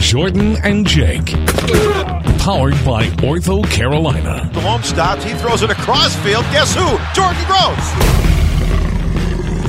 Jordan 0.00 0.56
and 0.62 0.86
Jake. 0.86 1.32
Powered 2.38 2.74
by 2.84 3.06
Ortho 3.18 3.68
Carolina. 3.68 4.48
The 4.52 4.60
Delhomme 4.60 4.82
stops. 4.84 5.24
He 5.24 5.34
throws 5.34 5.62
it 5.62 5.70
across 5.70 6.14
field. 6.16 6.44
Guess 6.52 6.74
who? 6.74 6.86
Jordan 7.12 7.42
Gross. 7.46 8.16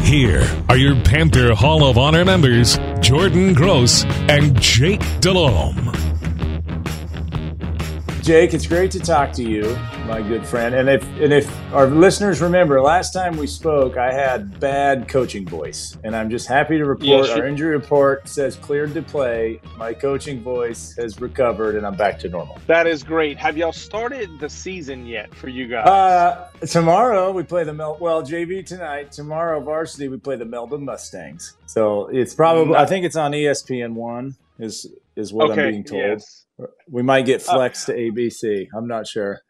Here 0.08 0.48
are 0.70 0.78
your 0.78 0.96
Panther 1.02 1.56
Hall 1.56 1.84
of 1.84 1.98
Honor 1.98 2.24
members, 2.24 2.78
Jordan 3.02 3.54
Gross 3.54 4.06
and 4.30 4.60
Jake 4.62 5.02
Delhomme. 5.20 5.92
Jake, 8.22 8.54
it's 8.54 8.68
great 8.68 8.92
to 8.92 9.00
talk 9.00 9.34
to 9.34 9.44
you, 9.44 9.64
my 10.08 10.22
good 10.22 10.46
friend. 10.46 10.74
And 10.74 10.90
if 10.90 11.04
and 11.20 11.34
if 11.34 11.74
our 11.74 11.88
listeners 11.88 12.42
remember, 12.42 12.82
last 12.82 13.12
time 13.12 13.36
we 13.36 13.46
spoke, 13.46 13.98
I 13.98 14.14
had 14.14 14.60
bad 14.60 15.08
coaching 15.10 15.46
voice, 15.46 15.98
and 16.04 16.16
I'm 16.16 16.30
just 16.30 16.48
happy 16.48 16.78
to 16.78 16.86
report 16.86 17.28
Yes, 17.28 17.30
our 17.32 17.46
injury 17.46 17.72
report 17.76 18.28
says 18.28 18.56
cleared 18.56 18.94
to 18.94 19.02
play. 19.02 19.60
My 19.78 19.94
coaching 19.94 20.42
voice 20.42 20.96
has 20.96 21.20
recovered, 21.20 21.76
and 21.76 21.86
I'm 21.86 21.96
back 21.96 22.18
to 22.20 22.30
normal. 22.30 22.58
That 22.68 22.88
is 22.88 23.04
great. 23.04 23.38
Have 23.38 23.58
y'all 23.58 23.74
started 23.74 24.40
the 24.40 24.50
season 24.50 25.06
yet 25.06 25.36
for 25.36 25.50
you 25.50 25.68
guys? 25.68 25.88
Uh, 25.88 26.48
tomorrow 26.66 27.32
we 27.32 27.44
play 27.44 27.66
the 27.66 27.74
Mel. 27.74 27.98
Well, 28.00 28.24
JV 28.24 28.66
tonight. 28.66 29.12
Tomorrow 29.12 29.60
varsity 29.60 30.08
we 30.08 30.18
play 30.18 30.38
the 30.38 30.46
Melba 30.46 30.78
Mustangs. 30.78 31.58
So 31.66 32.08
it's 32.08 32.34
probably. 32.34 32.76
I 32.76 32.86
think 32.86 33.06
it's 33.06 33.18
on 33.18 33.32
ESPN 33.34 33.94
one. 33.94 34.36
Is 34.60 34.88
is 35.16 35.34
what 35.34 35.52
okay. 35.52 35.66
I'm 35.66 35.72
being 35.72 35.84
told. 35.84 36.02
Yes. 36.02 36.46
We 36.90 37.04
might 37.04 37.26
get 37.28 37.48
Uh, 37.48 37.70
to 37.70 37.94
ABC. 37.94 38.68
I'm 38.76 38.88
not 38.88 39.06
sure, 39.06 39.42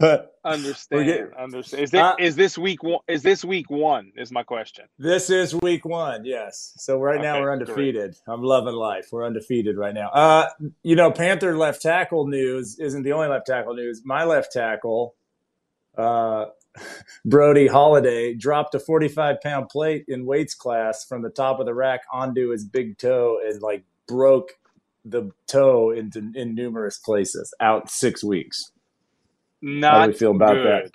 Understand. 0.44 1.04
getting- 1.04 1.34
understand. 1.38 1.82
Is, 1.82 1.92
it, 1.92 2.00
Uh, 2.00 2.14
is 2.18 2.34
this 2.36 2.56
week 2.56 2.82
one? 2.82 3.00
Is 3.08 3.22
this 3.22 3.44
week 3.44 3.68
one? 3.68 4.12
Is 4.16 4.32
my 4.32 4.42
question. 4.42 4.86
This 4.98 5.28
is 5.28 5.54
week 5.54 5.84
one, 5.84 6.24
yes. 6.24 6.72
So 6.78 6.98
right 6.98 7.20
now 7.20 7.40
we're 7.40 7.54
great. 7.56 7.68
undefeated. 7.68 8.16
I'm 8.26 8.42
loving 8.42 8.74
life. 8.74 9.08
We're 9.12 9.26
undefeated 9.26 9.76
right 9.76 9.92
now. 9.92 10.08
Uh, 10.08 10.48
you 10.82 10.96
know, 10.96 11.10
Panther 11.10 11.56
left 11.58 11.82
tackle 11.82 12.26
news 12.26 12.78
isn't 12.78 13.02
the 13.02 13.12
only 13.12 13.28
left 13.28 13.46
tackle 13.46 13.74
news. 13.74 14.00
My 14.04 14.24
left 14.24 14.50
tackle, 14.52 15.14
uh, 15.98 16.46
Brody 17.26 17.66
Holiday, 17.66 18.32
dropped 18.32 18.74
a 18.74 18.80
45 18.80 19.42
pound 19.42 19.68
plate 19.68 20.06
in 20.08 20.24
weights 20.24 20.54
class 20.54 21.04
from 21.04 21.20
the 21.20 21.30
top 21.30 21.60
of 21.60 21.66
the 21.66 21.74
rack 21.74 22.00
onto 22.10 22.50
his 22.50 22.64
big 22.64 22.96
toe 22.96 23.38
and 23.44 23.60
like 23.60 23.84
broke 24.08 24.52
the 25.04 25.30
toe 25.46 25.90
into 25.90 26.32
in 26.34 26.54
numerous 26.54 26.96
places. 26.98 27.52
Out 27.60 27.90
six 27.90 28.24
weeks. 28.24 28.72
Not 29.62 30.08
we 30.08 30.14
feel 30.14 30.34
about 30.34 30.54
that? 30.54 30.92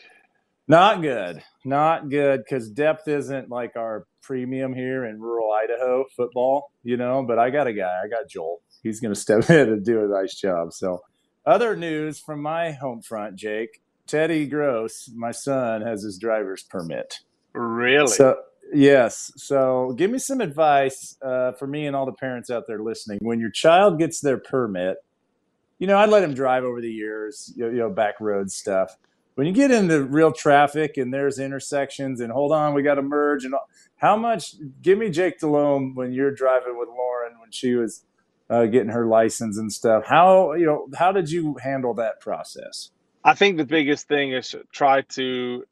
Not 0.68 1.02
good. 1.02 1.44
Not 1.64 2.10
good 2.10 2.44
because 2.44 2.70
depth 2.70 3.08
isn't 3.08 3.50
like 3.50 3.76
our 3.76 4.06
premium 4.22 4.74
here 4.74 5.06
in 5.06 5.22
rural 5.22 5.52
Idaho 5.54 6.06
football, 6.16 6.72
you 6.84 6.98
know. 6.98 7.24
But 7.24 7.38
I 7.38 7.52
got 7.52 7.68
a 7.68 7.74
guy. 7.74 8.02
I 8.04 8.08
got 8.08 8.28
Joel. 8.28 8.62
He's 8.82 9.00
going 9.00 9.14
to 9.14 9.20
step 9.20 9.50
in 9.50 9.70
and 9.70 9.86
do 9.86 10.04
a 10.04 10.08
nice 10.08 10.36
job. 10.36 10.74
So, 10.74 11.02
other 11.46 11.76
news 11.76 12.20
from 12.20 12.42
my 12.42 12.72
home 12.72 13.02
front, 13.02 13.36
Jake. 13.36 13.82
Teddy 14.08 14.46
Gross, 14.46 15.10
my 15.16 15.32
son, 15.32 15.82
has 15.82 16.04
his 16.04 16.20
driver's 16.20 16.62
permit. 16.62 17.22
Really? 17.54 18.08
So, 18.08 18.38
yes. 18.72 19.32
So, 19.36 19.94
give 19.98 20.12
me 20.12 20.20
some 20.20 20.42
advice 20.42 21.18
uh, 21.24 21.54
for 21.54 21.66
me 21.68 21.88
and 21.88 21.96
all 21.96 22.06
the 22.06 22.14
parents 22.14 22.52
out 22.52 22.66
there 22.68 22.82
listening. 22.82 23.20
When 23.22 23.40
your 23.40 23.50
child 23.50 23.98
gets 23.98 24.20
their 24.20 24.38
permit, 24.38 24.98
you 25.80 25.88
know, 25.88 25.98
I'd 25.98 26.10
let 26.10 26.24
him 26.24 26.34
drive 26.34 26.64
over 26.64 26.82
the 26.82 26.92
years, 26.92 27.54
you 27.56 27.72
know, 27.72 27.90
back 27.90 28.20
road 28.20 28.52
stuff. 28.52 28.98
When 29.36 29.46
you 29.46 29.54
get 29.54 29.72
into 29.72 30.04
real 30.04 30.32
traffic 30.32 30.96
and 30.96 31.14
there's 31.14 31.40
intersections 31.40 32.22
and 32.22 32.32
hold 32.32 32.54
on, 32.54 32.74
we 32.74 32.84
got 32.84 32.96
to 32.96 33.02
merge 33.02 33.44
and 33.44 33.54
how 33.98 34.16
much? 34.16 34.56
Give 34.82 34.98
me 34.98 35.10
Jake 35.10 35.40
Delhomme 35.40 35.96
when 35.96 36.14
you're 36.14 36.32
driving 36.32 36.78
with 36.78 36.90
Lauren 36.90 37.40
when 37.40 37.52
she 37.52 37.76
was 37.76 38.04
uh, 38.50 38.66
getting 38.66 38.90
her 38.90 39.06
license 39.06 39.58
and 39.58 39.72
stuff. 39.72 40.06
How 40.06 40.54
you 40.54 40.66
know? 40.66 40.88
How 40.98 41.12
did 41.12 41.32
you 41.32 41.56
handle 41.62 41.94
that 41.96 42.20
process? 42.22 42.92
I 43.24 43.34
think 43.34 43.58
the 43.58 43.66
biggest 43.66 44.08
thing 44.08 44.34
is 44.34 44.56
try 44.72 45.02
to. 45.02 45.64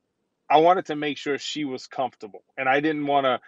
I 0.50 0.58
wanted 0.58 0.88
to 0.88 0.96
make 0.96 1.18
sure 1.18 1.38
she 1.38 1.66
was 1.66 1.88
comfortable, 1.88 2.44
and 2.58 2.68
I 2.68 2.80
didn't 2.80 3.08
want 3.08 3.26
to 3.26 3.40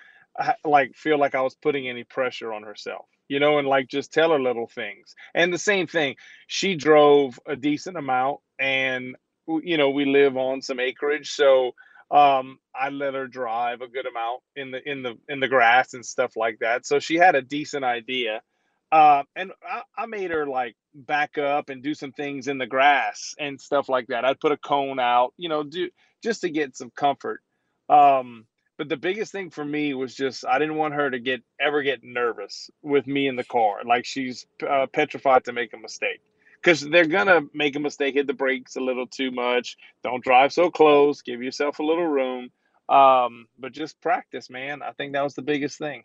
like 0.65 0.95
feel 0.95 1.19
like 1.19 1.35
I 1.35 1.41
was 1.41 1.55
putting 1.55 1.87
any 1.89 2.03
pressure 2.03 2.53
on 2.53 2.63
herself, 2.63 3.05
you 3.27 3.39
know, 3.39 3.59
and 3.59 3.67
like 3.67 3.87
just 3.87 4.13
tell 4.13 4.31
her 4.31 4.39
little 4.41 4.67
things. 4.67 5.15
And 5.33 5.53
the 5.53 5.57
same 5.57 5.87
thing, 5.87 6.15
she 6.47 6.75
drove 6.75 7.39
a 7.47 7.55
decent 7.55 7.97
amount, 7.97 8.39
and 8.59 9.15
you 9.63 9.77
know 9.77 9.89
we 9.91 10.05
live 10.05 10.37
on 10.37 10.61
some 10.61 10.79
acreage, 10.79 11.31
so 11.31 11.73
um, 12.11 12.59
I 12.75 12.89
let 12.89 13.13
her 13.15 13.27
drive 13.27 13.81
a 13.81 13.87
good 13.87 14.07
amount 14.07 14.41
in 14.55 14.71
the 14.71 14.89
in 14.89 15.03
the 15.03 15.17
in 15.29 15.39
the 15.39 15.47
grass 15.47 15.93
and 15.93 16.05
stuff 16.05 16.35
like 16.35 16.59
that. 16.61 16.85
So 16.85 16.99
she 16.99 17.15
had 17.15 17.35
a 17.35 17.41
decent 17.41 17.85
idea. 17.85 18.41
Uh, 18.91 19.23
and 19.35 19.51
I, 19.69 19.81
I 19.97 20.05
made 20.05 20.31
her 20.31 20.47
like 20.47 20.75
back 20.93 21.37
up 21.37 21.69
and 21.69 21.83
do 21.83 21.93
some 21.93 22.13
things 22.13 22.47
in 22.47 22.57
the 22.59 22.67
grass 22.67 23.35
and 23.39 23.59
stuff 23.59 23.89
like 23.89 24.07
that. 24.07 24.25
I'd 24.25 24.39
put 24.39 24.53
a 24.53 24.57
cone 24.57 24.99
out, 24.99 25.33
you 25.37 25.49
know, 25.49 25.63
do 25.63 25.89
just 26.23 26.41
to 26.41 26.49
get 26.49 26.77
some 26.77 26.91
comfort. 26.95 27.41
Um, 27.89 28.45
but 28.77 28.89
the 28.89 28.97
biggest 28.97 29.31
thing 29.31 29.49
for 29.49 29.63
me 29.63 29.93
was 29.93 30.15
just 30.15 30.45
I 30.45 30.59
didn't 30.59 30.75
want 30.75 30.93
her 30.93 31.09
to 31.09 31.19
get 31.19 31.41
ever 31.59 31.81
get 31.81 32.03
nervous 32.03 32.69
with 32.81 33.07
me 33.07 33.27
in 33.27 33.35
the 33.35 33.43
car, 33.43 33.83
like 33.85 34.05
she's 34.05 34.45
uh, 34.67 34.87
petrified 34.91 35.45
to 35.45 35.53
make 35.53 35.73
a 35.73 35.77
mistake. 35.77 36.21
Because 36.61 36.81
they're 36.81 37.05
gonna 37.05 37.41
make 37.53 37.75
a 37.75 37.79
mistake, 37.79 38.15
hit 38.15 38.27
the 38.27 38.33
brakes 38.33 38.75
a 38.75 38.81
little 38.81 39.07
too 39.07 39.31
much. 39.31 39.77
Don't 40.03 40.23
drive 40.23 40.51
so 40.51 40.71
close. 40.71 41.21
Give 41.21 41.43
yourself 41.43 41.79
a 41.79 41.83
little 41.83 42.07
room. 42.07 42.49
Um, 42.89 43.47
but 43.57 43.71
just 43.71 44.01
practice, 44.01 44.49
man. 44.49 44.81
I 44.81 44.91
think 44.91 45.13
that 45.13 45.23
was 45.23 45.35
the 45.35 45.41
biggest 45.41 45.77
thing. 45.77 46.03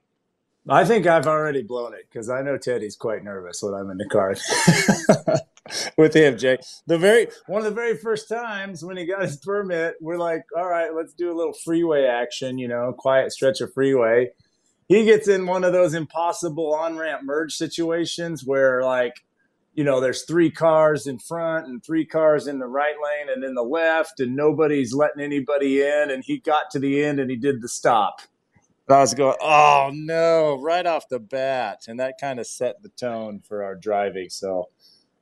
I 0.68 0.84
think 0.84 1.06
I've 1.06 1.26
already 1.26 1.62
blown 1.62 1.94
it 1.94 2.06
because 2.10 2.28
I 2.28 2.42
know 2.42 2.58
Teddy's 2.58 2.96
quite 2.96 3.24
nervous 3.24 3.62
when 3.62 3.74
I'm 3.74 3.90
in 3.90 3.96
the 3.96 4.06
car 4.06 4.34
with 5.96 6.14
him, 6.14 6.38
Jake. 6.38 6.60
The 6.86 6.98
very 6.98 7.28
one 7.46 7.60
of 7.60 7.64
the 7.64 7.74
very 7.74 7.96
first 7.96 8.28
times 8.28 8.84
when 8.84 8.96
he 8.96 9.06
got 9.06 9.22
his 9.22 9.36
permit, 9.36 9.94
we're 10.00 10.18
like, 10.18 10.42
all 10.56 10.68
right, 10.68 10.94
let's 10.94 11.14
do 11.14 11.32
a 11.32 11.36
little 11.36 11.54
freeway 11.64 12.04
action, 12.04 12.58
you 12.58 12.68
know, 12.68 12.92
quiet 12.96 13.32
stretch 13.32 13.60
of 13.60 13.72
freeway. 13.72 14.30
He 14.88 15.04
gets 15.04 15.28
in 15.28 15.46
one 15.46 15.64
of 15.64 15.72
those 15.72 15.94
impossible 15.94 16.74
on 16.74 16.96
ramp 16.96 17.22
merge 17.24 17.54
situations 17.54 18.44
where 18.44 18.82
like 18.82 19.14
you 19.72 19.84
know, 19.84 20.00
there's 20.00 20.24
three 20.24 20.50
cars 20.50 21.06
in 21.06 21.18
front 21.18 21.66
and 21.66 21.82
three 21.82 22.04
cars 22.04 22.46
in 22.46 22.58
the 22.58 22.66
right 22.66 22.96
lane 23.02 23.32
and 23.32 23.44
in 23.44 23.54
the 23.54 23.62
left, 23.62 24.20
and 24.20 24.34
nobody's 24.34 24.92
letting 24.92 25.22
anybody 25.22 25.80
in. 25.82 26.10
And 26.10 26.24
he 26.24 26.38
got 26.38 26.70
to 26.72 26.78
the 26.78 27.02
end 27.02 27.20
and 27.20 27.30
he 27.30 27.36
did 27.36 27.62
the 27.62 27.68
stop. 27.68 28.20
And 28.88 28.96
I 28.96 29.00
was 29.00 29.14
going, 29.14 29.36
oh 29.40 29.90
no, 29.94 30.60
right 30.60 30.84
off 30.84 31.08
the 31.08 31.20
bat. 31.20 31.84
And 31.86 32.00
that 32.00 32.14
kind 32.20 32.40
of 32.40 32.46
set 32.46 32.82
the 32.82 32.88
tone 32.90 33.40
for 33.46 33.62
our 33.62 33.76
driving. 33.76 34.28
So 34.30 34.68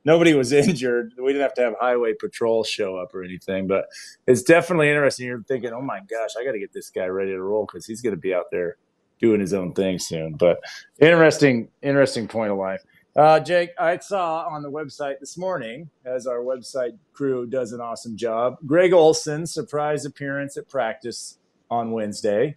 nobody 0.09 0.33
was 0.33 0.51
injured. 0.67 1.13
We 1.17 1.33
didn't 1.33 1.43
have 1.43 1.53
to 1.55 1.61
have 1.61 1.75
highway 1.79 2.13
patrol 2.13 2.63
show 2.63 2.97
up 2.97 3.13
or 3.13 3.23
anything, 3.23 3.67
but 3.67 3.85
it's 4.25 4.41
definitely 4.41 4.89
interesting. 4.89 5.27
You're 5.27 5.43
thinking, 5.43 5.71
oh 5.71 5.81
my 5.81 5.99
gosh, 5.99 6.31
I 6.37 6.43
got 6.43 6.53
to 6.53 6.59
get 6.59 6.73
this 6.73 6.89
guy 6.89 7.05
ready 7.05 7.31
to 7.31 7.41
roll 7.41 7.65
because 7.65 7.85
he's 7.85 8.01
going 8.01 8.15
to 8.15 8.19
be 8.19 8.33
out 8.33 8.45
there 8.51 8.77
doing 9.19 9.39
his 9.39 9.53
own 9.53 9.73
thing 9.73 9.99
soon. 9.99 10.33
But 10.33 10.59
interesting, 10.99 11.69
interesting 11.83 12.27
point 12.27 12.51
of 12.51 12.57
life. 12.57 12.81
Uh, 13.15 13.39
Jake, 13.39 13.71
I 13.77 13.97
saw 13.97 14.47
on 14.47 14.63
the 14.63 14.71
website 14.71 15.19
this 15.19 15.37
morning, 15.37 15.89
as 16.05 16.25
our 16.25 16.39
website 16.39 16.97
crew 17.13 17.45
does 17.45 17.71
an 17.73 17.81
awesome 17.81 18.17
job, 18.17 18.57
Greg 18.65 18.93
Olsen, 18.93 19.45
surprise 19.45 20.05
appearance 20.05 20.57
at 20.57 20.69
practice 20.69 21.37
on 21.69 21.91
Wednesday. 21.91 22.55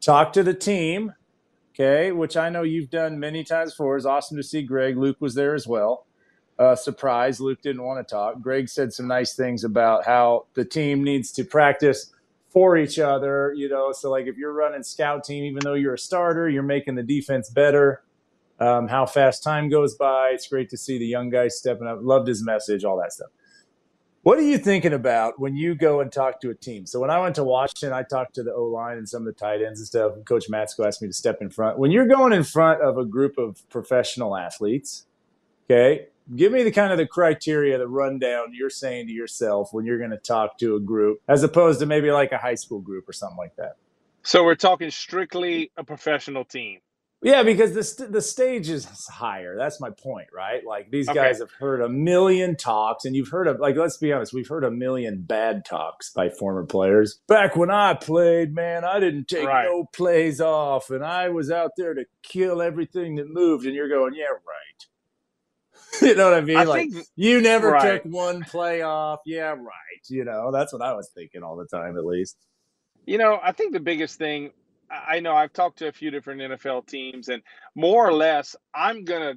Talk 0.00 0.32
to 0.34 0.42
the 0.42 0.54
team, 0.54 1.14
okay, 1.74 2.12
which 2.12 2.36
I 2.36 2.50
know 2.50 2.62
you've 2.62 2.90
done 2.90 3.18
many 3.18 3.42
times 3.42 3.72
before. 3.72 3.96
It's 3.96 4.06
awesome 4.06 4.36
to 4.36 4.42
see 4.42 4.62
Greg. 4.62 4.96
Luke 4.96 5.16
was 5.20 5.34
there 5.34 5.54
as 5.54 5.66
well. 5.66 6.06
Uh, 6.60 6.76
surprise, 6.76 7.40
Luke 7.40 7.62
didn't 7.62 7.82
want 7.82 8.06
to 8.06 8.14
talk. 8.14 8.40
Greg 8.42 8.68
said 8.68 8.92
some 8.92 9.08
nice 9.08 9.34
things 9.34 9.64
about 9.64 10.04
how 10.04 10.44
the 10.52 10.64
team 10.64 11.02
needs 11.02 11.32
to 11.32 11.42
practice 11.42 12.12
for 12.50 12.76
each 12.76 12.98
other, 12.98 13.54
you 13.56 13.66
know. 13.66 13.92
So, 13.92 14.10
like, 14.10 14.26
if 14.26 14.36
you're 14.36 14.52
running 14.52 14.82
scout 14.82 15.24
team, 15.24 15.44
even 15.44 15.60
though 15.64 15.72
you're 15.72 15.94
a 15.94 15.98
starter, 15.98 16.50
you're 16.50 16.62
making 16.62 16.96
the 16.96 17.02
defense 17.02 17.48
better 17.48 18.02
um, 18.60 18.88
how 18.88 19.06
fast 19.06 19.42
time 19.42 19.70
goes 19.70 19.94
by. 19.94 20.32
It's 20.34 20.46
great 20.46 20.68
to 20.70 20.76
see 20.76 20.98
the 20.98 21.06
young 21.06 21.30
guys 21.30 21.56
stepping 21.56 21.86
up. 21.86 22.00
Loved 22.02 22.28
his 22.28 22.44
message, 22.44 22.84
all 22.84 22.98
that 22.98 23.12
stuff. 23.14 23.30
What 24.22 24.38
are 24.38 24.42
you 24.42 24.58
thinking 24.58 24.92
about 24.92 25.40
when 25.40 25.56
you 25.56 25.74
go 25.74 26.00
and 26.00 26.12
talk 26.12 26.42
to 26.42 26.50
a 26.50 26.54
team? 26.54 26.84
So 26.84 27.00
when 27.00 27.08
I 27.08 27.18
went 27.18 27.36
to 27.36 27.44
Washington, 27.44 27.94
I 27.94 28.02
talked 28.02 28.34
to 28.34 28.42
the 28.42 28.52
O 28.52 28.64
line 28.64 28.98
and 28.98 29.08
some 29.08 29.22
of 29.22 29.26
the 29.26 29.32
tight 29.32 29.62
ends 29.62 29.80
and 29.80 29.86
stuff. 29.86 30.12
Coach 30.26 30.50
Matsko 30.50 30.86
asked 30.86 31.00
me 31.00 31.08
to 31.08 31.14
step 31.14 31.38
in 31.40 31.48
front. 31.48 31.78
When 31.78 31.90
you're 31.90 32.06
going 32.06 32.34
in 32.34 32.44
front 32.44 32.82
of 32.82 32.98
a 32.98 33.04
group 33.06 33.38
of 33.38 33.66
professional 33.70 34.36
athletes, 34.36 35.06
okay, 35.64 36.08
give 36.36 36.52
me 36.52 36.62
the 36.62 36.72
kind 36.72 36.92
of 36.92 36.98
the 36.98 37.06
criteria, 37.06 37.78
the 37.78 37.88
rundown 37.88 38.48
you're 38.52 38.70
saying 38.70 39.08
to 39.08 39.12
yourself 39.12 39.70
when 39.72 39.86
you're 39.86 39.98
going 39.98 40.10
to 40.10 40.18
talk 40.18 40.58
to 40.58 40.76
a 40.76 40.80
group, 40.80 41.20
as 41.28 41.42
opposed 41.42 41.80
to 41.80 41.86
maybe 41.86 42.10
like 42.12 42.32
a 42.32 42.38
high 42.38 42.54
school 42.56 42.80
group 42.80 43.08
or 43.08 43.12
something 43.12 43.38
like 43.38 43.56
that. 43.56 43.76
So 44.24 44.44
we're 44.44 44.54
talking 44.56 44.90
strictly 44.90 45.72
a 45.76 45.84
professional 45.84 46.44
team. 46.44 46.80
Yeah, 47.22 47.42
because 47.42 47.74
the 47.74 47.82
st- 47.82 48.12
the 48.12 48.22
stage 48.22 48.70
is 48.70 48.86
higher. 49.08 49.56
That's 49.58 49.80
my 49.80 49.90
point, 49.90 50.28
right? 50.34 50.64
Like 50.64 50.90
these 50.90 51.08
Okay. 51.08 51.20
guys 51.20 51.40
have 51.40 51.50
heard 51.52 51.82
a 51.82 51.88
million 51.88 52.56
talks, 52.56 53.04
and 53.04 53.14
you've 53.16 53.28
heard 53.28 53.48
of 53.48 53.60
like 53.60 53.76
let's 53.76 53.98
be 53.98 54.12
honest, 54.12 54.32
we've 54.32 54.48
heard 54.48 54.64
a 54.64 54.70
million 54.70 55.22
bad 55.22 55.64
talks 55.64 56.10
by 56.12 56.30
former 56.30 56.64
players. 56.64 57.20
Back 57.28 57.56
when 57.56 57.70
I 57.70 57.94
played, 57.94 58.54
man, 58.54 58.84
I 58.84 59.00
didn't 59.00 59.28
take 59.28 59.44
Right. 59.46 59.64
no 59.64 59.84
plays 59.92 60.40
off, 60.40 60.90
and 60.90 61.04
I 61.04 61.28
was 61.28 61.50
out 61.50 61.72
there 61.76 61.92
to 61.94 62.06
kill 62.22 62.62
everything 62.62 63.16
that 63.16 63.28
moved. 63.28 63.66
And 63.66 63.74
you're 63.74 63.88
going, 63.90 64.14
yeah, 64.14 64.26
right. 64.26 64.86
you 66.02 66.14
know 66.14 66.24
what 66.30 66.34
I 66.34 66.40
mean? 66.40 66.56
I 66.56 66.64
like 66.64 66.90
think 66.92 67.06
you 67.16 67.40
never 67.40 67.70
Right. 67.70 68.02
took 68.02 68.12
one 68.12 68.44
play 68.44 68.82
off. 68.82 69.20
Yeah, 69.26 69.50
right. 69.50 70.08
You 70.08 70.24
know, 70.24 70.50
that's 70.52 70.72
what 70.72 70.82
I 70.82 70.92
was 70.94 71.10
thinking 71.14 71.42
all 71.42 71.56
the 71.56 71.66
time, 71.66 71.96
at 71.96 72.04
least. 72.04 72.36
You 73.06 73.18
know, 73.18 73.38
I 73.42 73.52
think 73.52 73.72
the 73.72 73.80
biggest 73.80 74.18
thing 74.18 74.50
I 74.90 75.16
I 75.16 75.20
know 75.20 75.34
I've 75.34 75.52
talked 75.52 75.78
to 75.78 75.88
a 75.88 75.92
few 75.92 76.10
different 76.10 76.40
NFL 76.40 76.86
teams, 76.86 77.28
and 77.28 77.42
more 77.74 78.06
or 78.06 78.12
less, 78.12 78.56
I'm 78.74 79.04
gonna 79.04 79.34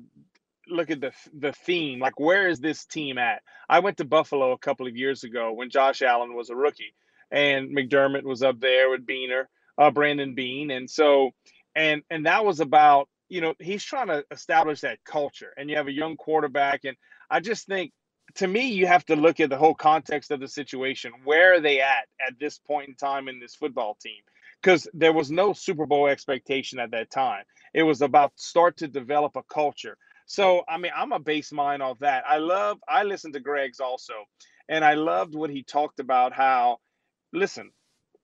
look 0.67 0.91
at 0.91 1.01
the 1.01 1.11
the 1.38 1.53
theme. 1.53 2.00
Like, 2.00 2.19
where 2.19 2.47
is 2.47 2.59
this 2.59 2.85
team 2.85 3.17
at? 3.17 3.41
I 3.69 3.79
went 3.79 3.97
to 3.97 4.05
Buffalo 4.05 4.51
a 4.51 4.57
couple 4.57 4.88
of 4.88 4.95
years 4.95 5.23
ago 5.23 5.53
when 5.53 5.69
Josh 5.69 6.01
Allen 6.01 6.35
was 6.35 6.50
a 6.50 6.55
rookie, 6.55 6.94
and 7.31 7.75
McDermott 7.75 8.23
was 8.23 8.44
up 8.44 8.59
there 8.59 8.89
with 8.89 9.05
Beaner, 9.05 9.45
uh, 9.77 9.91
Brandon 9.91 10.35
Beane, 10.35 10.71
and 10.71 10.89
so 10.89 11.31
and 11.75 12.03
and 12.09 12.25
that 12.25 12.45
was 12.45 12.59
about 12.59 13.09
you 13.33 13.41
know 13.41 13.56
he's 13.59 13.85
trying 13.85 14.07
to 14.09 14.25
establish 14.31 14.81
that 14.81 15.00
culture, 15.06 15.53
and 15.57 15.69
you 15.69 15.77
have 15.77 15.88
a 15.89 15.94
young 15.94 16.18
quarterback, 16.18 16.85
and 16.85 16.97
I 17.31 17.41
just 17.41 17.68
think. 17.68 17.94
To 18.38 18.47
me, 18.47 18.69
you 18.69 18.88
have 18.88 19.06
to 19.07 19.18
look 19.18 19.41
at 19.41 19.50
the 19.51 19.57
whole 19.57 19.75
context 19.75 20.31
of 20.31 20.39
the 20.41 20.47
situation. 20.50 21.13
Where 21.25 21.56
are 21.56 21.62
they 21.62 21.81
at 21.81 22.07
at 22.27 22.39
this 22.39 22.59
point 22.59 22.89
in 22.89 22.95
time 22.95 23.27
in 23.30 23.39
this 23.39 23.56
football 23.56 23.97
team? 24.01 24.21
because 24.62 24.89
there 24.94 25.13
was 25.13 25.31
no 25.31 25.53
Super 25.53 25.88
Bowl 25.88 26.07
expectation 26.07 26.80
at 26.80 26.91
that 26.91 27.12
time. 27.12 27.45
It 27.75 27.83
was 27.83 28.03
about 28.03 28.33
start 28.38 28.77
to 28.80 28.89
develop 28.89 29.38
a 29.38 29.44
culture. 29.44 29.97
So 30.27 30.63
I 30.69 30.77
mean, 30.79 30.94
I'm 30.95 31.13
a 31.13 31.19
base 31.19 31.53
mine 31.53 31.81
off 31.81 32.00
that. 32.01 32.25
I 32.27 32.39
love. 32.39 32.79
I 32.89 33.03
listened 33.06 33.36
to 33.36 33.41
Greg's 33.41 33.81
also, 33.81 34.13
and 34.69 34.86
I 34.86 34.95
loved 34.95 35.36
what 35.36 35.51
he 35.51 35.63
talked 35.63 36.00
about. 36.01 36.33
How, 36.33 36.79
listen, 37.33 37.71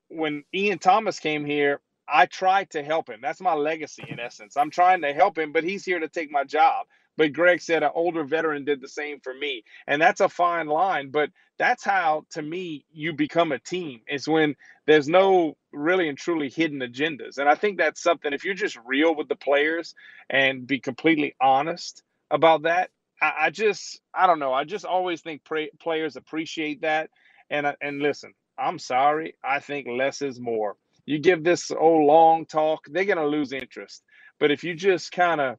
when 0.10 0.44
Ian 0.54 0.80
Thomas 0.80 1.20
came 1.20 1.46
here, 1.46 1.82
I 2.12 2.26
tried 2.28 2.72
to 2.72 2.84
help 2.84 3.10
him. 3.10 3.20
That's 3.22 3.42
my 3.42 3.54
legacy 3.54 4.04
in 4.08 4.20
essence. 4.20 4.58
I'm 4.58 4.72
trying 4.72 5.02
to 5.04 5.14
help 5.14 5.38
him, 5.38 5.52
but 5.52 5.64
he's 5.64 5.86
here 5.86 6.00
to 6.00 6.10
take 6.10 6.32
my 6.32 6.44
job. 6.44 6.88
But 7.18 7.34
Greg 7.34 7.62
said 7.62 7.84
an 7.84 7.92
older 7.96 8.24
veteran 8.24 8.66
did 8.66 8.82
the 8.82 8.88
same 8.90 9.20
for 9.22 9.34
me. 9.34 9.64
And 9.88 10.02
that's 10.02 10.22
a 10.22 10.30
fine 10.30 10.68
line. 10.68 11.12
But 11.12 11.32
that's 11.60 11.84
how, 11.84 12.26
to 12.32 12.42
me, 12.42 12.86
you 12.92 13.14
become 13.14 13.52
a 13.52 13.60
team 13.60 14.02
is 14.10 14.28
when 14.28 14.56
there's 14.88 15.10
no 15.10 15.58
really 15.74 16.10
and 16.10 16.18
truly 16.18 16.50
hidden 16.50 16.80
agendas. 16.80 17.38
And 17.38 17.50
I 17.50 17.56
think 17.56 17.78
that's 17.78 18.02
something, 18.02 18.34
if 18.34 18.46
you're 18.46 18.54
just 18.56 18.80
real 18.86 19.16
with 19.16 19.28
the 19.30 19.36
players 19.36 19.96
and 20.30 20.66
be 20.68 20.80
completely 20.80 21.36
honest 21.42 22.04
about 22.32 22.64
that, 22.64 22.90
I, 23.22 23.34
I 23.42 23.50
just, 23.52 24.02
I 24.14 24.28
don't 24.28 24.40
know. 24.40 24.54
I 24.54 24.64
just 24.64 24.86
always 24.86 25.22
think 25.22 25.44
pra- 25.44 25.68
players 25.80 26.16
appreciate 26.16 26.82
that. 26.82 27.10
And, 27.50 27.68
and 27.82 28.00
listen, 28.00 28.34
I'm 28.58 28.80
sorry. 28.80 29.36
I 29.44 29.60
think 29.60 29.88
less 29.90 30.22
is 30.22 30.40
more. 30.40 30.78
You 31.10 31.18
give 31.18 31.44
this 31.44 31.72
old 31.72 32.06
long 32.06 32.46
talk, 32.46 32.86
they're 32.88 33.04
going 33.04 33.18
to 33.18 33.26
lose 33.26 33.52
interest. 33.52 34.04
But 34.40 34.52
if 34.52 34.64
you 34.64 34.76
just 34.76 35.12
kind 35.12 35.42
of 35.42 35.58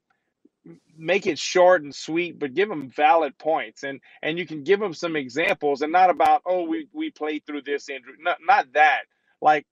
make 0.96 1.26
it 1.26 1.40
short 1.40 1.82
and 1.82 1.92
sweet, 1.92 2.38
but 2.38 2.54
give 2.54 2.68
them 2.68 2.88
valid 2.88 3.36
points, 3.36 3.82
and 3.82 4.00
and 4.22 4.38
you 4.38 4.46
can 4.46 4.62
give 4.62 4.78
them 4.78 4.94
some 4.94 5.16
examples, 5.16 5.82
and 5.82 5.90
not 5.90 6.08
about 6.08 6.42
oh 6.46 6.62
we 6.68 6.86
we 6.92 7.10
played 7.10 7.44
through 7.46 7.62
this 7.62 7.88
injury, 7.88 8.14
not 8.20 8.38
not 8.46 8.66
that. 8.74 9.02
Like 9.42 9.66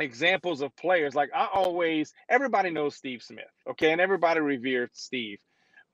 examples 0.00 0.60
of 0.60 0.74
players. 0.76 1.14
Like 1.14 1.30
I 1.32 1.48
always, 1.54 2.12
everybody 2.28 2.70
knows 2.70 2.96
Steve 2.96 3.22
Smith, 3.22 3.44
okay, 3.70 3.92
and 3.92 4.00
everybody 4.00 4.40
revered 4.40 4.90
Steve, 4.92 5.38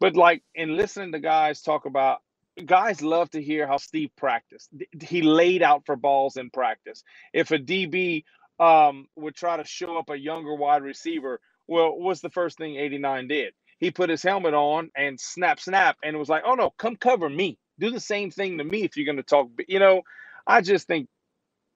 but 0.00 0.17
like 0.17 0.43
in 0.55 0.79
listening 0.79 1.12
to 1.12 1.19
guys 1.20 1.61
talk 1.61 1.85
about. 1.85 2.20
Guys 2.67 3.00
love 3.00 3.31
to 3.31 3.43
hear 3.43 3.67
how 3.67 3.79
Steve 3.79 4.11
practiced. 4.17 4.69
He 5.00 5.23
laid 5.23 5.62
out 5.62 5.87
for 5.87 5.97
balls 5.97 6.37
in 6.37 6.50
practice. 6.50 7.03
If 7.32 7.50
a 7.50 7.58
DB 7.58 8.25
um, 8.62 9.09
would 9.17 9.35
try 9.37 9.59
to 9.59 9.64
show 9.64 9.99
up 9.99 10.11
a 10.11 10.19
younger 10.19 10.55
wide 10.55 10.82
receiver, 10.85 11.41
well, 11.67 11.99
what's 11.99 12.20
the 12.20 12.31
first 12.31 12.59
thing 12.59 12.76
89 12.76 13.29
did? 13.29 13.55
He 13.81 13.91
put 13.91 14.11
his 14.11 14.23
helmet 14.23 14.55
on 14.55 14.91
and 14.97 15.20
snap, 15.20 15.61
snap, 15.61 15.99
and 16.05 16.19
was 16.19 16.29
like, 16.29 16.44
oh 16.47 16.55
no, 16.55 16.70
come 16.79 16.97
cover 16.97 17.29
me. 17.29 17.59
Do 17.81 17.91
the 17.91 18.00
same 18.00 18.31
thing 18.31 18.59
to 18.59 18.64
me 18.64 18.85
if 18.85 18.97
you're 18.97 19.06
going 19.06 19.17
to 19.17 19.25
talk. 19.25 19.49
You 19.69 19.81
know, 19.81 20.03
I 20.47 20.62
just 20.62 20.87
think 20.87 21.09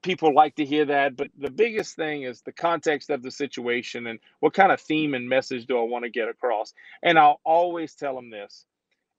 people 0.02 0.34
like 0.34 0.56
to 0.56 0.66
hear 0.66 0.86
that. 0.86 1.16
But 1.16 1.30
the 1.38 1.50
biggest 1.50 1.96
thing 1.96 2.24
is 2.24 2.42
the 2.42 2.52
context 2.52 3.10
of 3.10 3.22
the 3.22 3.32
situation 3.32 4.06
and 4.06 4.20
what 4.40 4.54
kind 4.54 4.72
of 4.72 4.80
theme 4.80 5.14
and 5.14 5.28
message 5.28 5.66
do 5.66 5.78
I 5.78 5.82
want 5.84 6.04
to 6.04 6.10
get 6.10 6.28
across. 6.28 6.74
And 7.02 7.18
I'll 7.18 7.40
always 7.44 7.94
tell 7.94 8.16
them 8.16 8.30
this 8.30 8.66